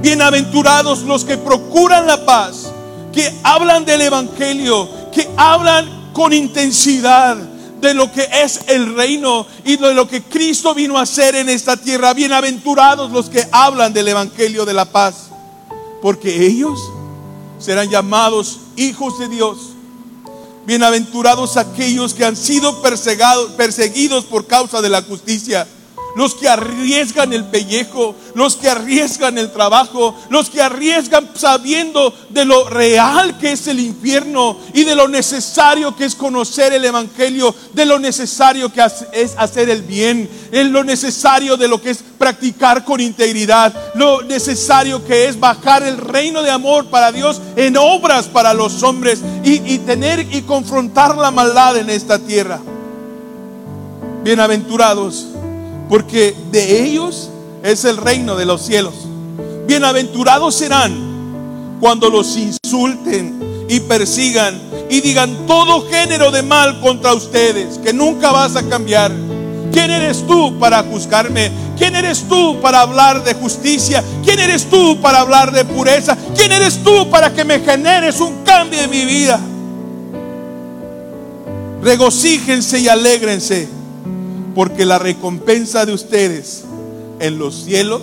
Bienaventurados 0.01 1.03
los 1.03 1.23
que 1.23 1.37
procuran 1.37 2.07
la 2.07 2.25
paz, 2.25 2.71
que 3.11 3.31
hablan 3.43 3.85
del 3.85 4.01
Evangelio, 4.01 4.89
que 5.11 5.29
hablan 5.37 6.11
con 6.13 6.33
intensidad 6.33 7.37
de 7.83 7.93
lo 7.93 8.11
que 8.11 8.27
es 8.31 8.61
el 8.67 8.95
reino 8.95 9.45
y 9.65 9.75
de 9.75 9.93
lo 9.93 10.07
que 10.07 10.23
Cristo 10.23 10.73
vino 10.73 10.97
a 10.97 11.01
hacer 11.01 11.35
en 11.35 11.49
esta 11.49 11.75
tierra. 11.75 12.13
Bienaventurados 12.13 13.11
los 13.11 13.29
que 13.29 13.45
hablan 13.51 13.93
del 13.93 14.07
Evangelio 14.07 14.65
de 14.65 14.73
la 14.73 14.85
paz, 14.85 15.27
porque 16.01 16.45
ellos 16.47 16.79
serán 17.59 17.89
llamados 17.89 18.59
hijos 18.77 19.19
de 19.19 19.27
Dios. 19.27 19.57
Bienaventurados 20.65 21.57
aquellos 21.57 22.13
que 22.13 22.23
han 22.23 22.37
sido 22.37 22.81
perseguidos 22.81 24.23
por 24.25 24.47
causa 24.47 24.81
de 24.81 24.89
la 24.89 25.01
justicia 25.01 25.67
los 26.15 26.35
que 26.35 26.47
arriesgan 26.47 27.33
el 27.33 27.45
pellejo, 27.45 28.15
los 28.35 28.55
que 28.55 28.69
arriesgan 28.69 29.37
el 29.37 29.51
trabajo, 29.51 30.15
los 30.29 30.49
que 30.49 30.61
arriesgan 30.61 31.29
sabiendo 31.35 32.13
de 32.29 32.45
lo 32.45 32.69
real 32.69 33.37
que 33.37 33.53
es 33.53 33.67
el 33.67 33.79
infierno 33.79 34.57
y 34.73 34.83
de 34.83 34.95
lo 34.95 35.07
necesario 35.07 35.95
que 35.95 36.05
es 36.05 36.15
conocer 36.15 36.73
el 36.73 36.85
Evangelio, 36.85 37.53
de 37.73 37.85
lo 37.85 37.99
necesario 37.99 38.71
que 38.71 38.81
es 39.11 39.33
hacer 39.37 39.69
el 39.69 39.81
bien, 39.83 40.29
en 40.51 40.71
lo 40.71 40.83
necesario 40.83 41.57
de 41.57 41.67
lo 41.67 41.81
que 41.81 41.91
es 41.91 42.03
practicar 42.17 42.85
con 42.85 43.01
integridad, 43.01 43.73
lo 43.95 44.21
necesario 44.21 45.03
que 45.05 45.27
es 45.27 45.39
bajar 45.39 45.83
el 45.83 45.97
reino 45.97 46.41
de 46.41 46.51
amor 46.51 46.85
para 46.85 47.11
Dios 47.11 47.41
en 47.55 47.75
obras 47.77 48.27
para 48.27 48.53
los 48.53 48.83
hombres 48.83 49.19
y, 49.43 49.73
y 49.73 49.79
tener 49.79 50.19
y 50.33 50.41
confrontar 50.43 51.17
la 51.17 51.31
maldad 51.31 51.77
en 51.77 51.89
esta 51.89 52.19
tierra. 52.19 52.59
Bienaventurados 54.23 55.27
porque 55.89 56.35
de 56.51 56.83
ellos 56.83 57.29
es 57.63 57.85
el 57.85 57.97
reino 57.97 58.35
de 58.35 58.45
los 58.45 58.61
cielos. 58.61 58.93
Bienaventurados 59.67 60.55
serán 60.55 61.77
cuando 61.79 62.09
los 62.09 62.37
insulten 62.37 63.65
y 63.69 63.79
persigan 63.81 64.59
y 64.89 65.01
digan 65.01 65.47
todo 65.47 65.87
género 65.89 66.31
de 66.31 66.43
mal 66.43 66.79
contra 66.81 67.13
ustedes, 67.13 67.77
que 67.79 67.93
nunca 67.93 68.31
vas 68.31 68.55
a 68.55 68.63
cambiar. 68.63 69.11
¿Quién 69.71 69.89
eres 69.89 70.25
tú 70.27 70.59
para 70.59 70.83
juzgarme? 70.83 71.51
¿Quién 71.77 71.95
eres 71.95 72.27
tú 72.27 72.59
para 72.61 72.81
hablar 72.81 73.23
de 73.23 73.33
justicia? 73.33 74.03
¿Quién 74.23 74.39
eres 74.39 74.69
tú 74.69 75.01
para 75.01 75.21
hablar 75.21 75.51
de 75.51 75.65
pureza? 75.65 76.15
¿Quién 76.35 76.51
eres 76.51 76.83
tú 76.83 77.09
para 77.09 77.33
que 77.33 77.43
me 77.43 77.59
generes 77.59 78.19
un 78.19 78.43
cambio 78.43 78.81
en 78.81 78.89
mi 78.89 79.05
vida? 79.05 79.39
Regocíjense 81.81 82.79
y 82.79 82.87
alégrense 82.87 83.67
porque 84.55 84.85
la 84.85 84.99
recompensa 84.99 85.85
de 85.85 85.93
ustedes 85.93 86.63
en 87.19 87.39
los 87.39 87.63
cielos 87.63 88.01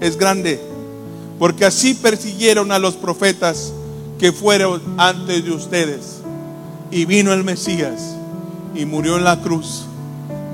es 0.00 0.16
grande, 0.16 0.60
porque 1.38 1.64
así 1.64 1.94
persiguieron 1.94 2.72
a 2.72 2.78
los 2.78 2.94
profetas 2.94 3.72
que 4.18 4.32
fueron 4.32 4.80
antes 4.96 5.44
de 5.44 5.50
ustedes. 5.50 6.20
Y 6.90 7.04
vino 7.04 7.32
el 7.32 7.44
Mesías 7.44 8.14
y 8.74 8.84
murió 8.84 9.16
en 9.16 9.24
la 9.24 9.40
cruz, 9.40 9.84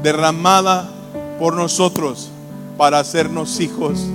derramada 0.03 0.91
por 1.39 1.55
nosotros 1.55 2.31
para 2.77 2.99
hacernos 2.99 3.61
hijos, 3.61 4.07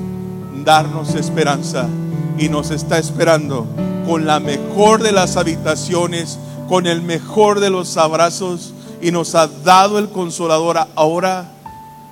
darnos 0.66 1.16
esperanza. 1.16 1.88
Y 2.40 2.50
nos 2.50 2.72
está 2.72 3.00
esperando 3.00 3.66
con 4.06 4.26
la 4.26 4.40
mejor 4.40 5.02
de 5.02 5.12
las 5.12 5.38
habitaciones, 5.38 6.38
con 6.68 6.86
el 6.86 7.02
mejor 7.02 7.60
de 7.60 7.70
los 7.70 7.98
abrazos 7.98 8.74
y 9.02 9.12
nos 9.12 9.36
ha 9.36 9.48
dado 9.48 10.00
el 10.00 10.10
consolador 10.10 10.78
ahora 10.96 11.52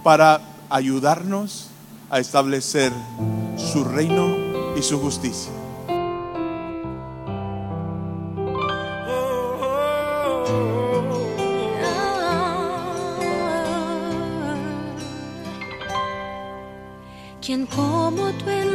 para 0.03 0.41
ayudarnos 0.69 1.67
a 2.09 2.19
establecer 2.19 2.91
su 3.57 3.83
reino 3.83 4.35
y 4.77 4.81
su 4.81 4.99
justicia. 4.99 5.51
Quien 17.41 17.67
como 17.67 18.31
tú 18.31 18.74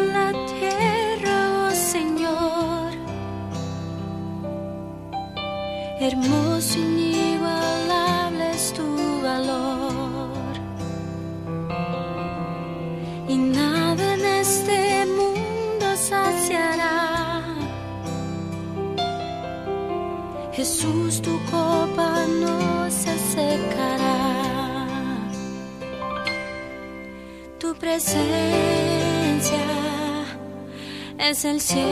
es 31.41 31.47
el 31.47 31.61
cielo 31.61 31.87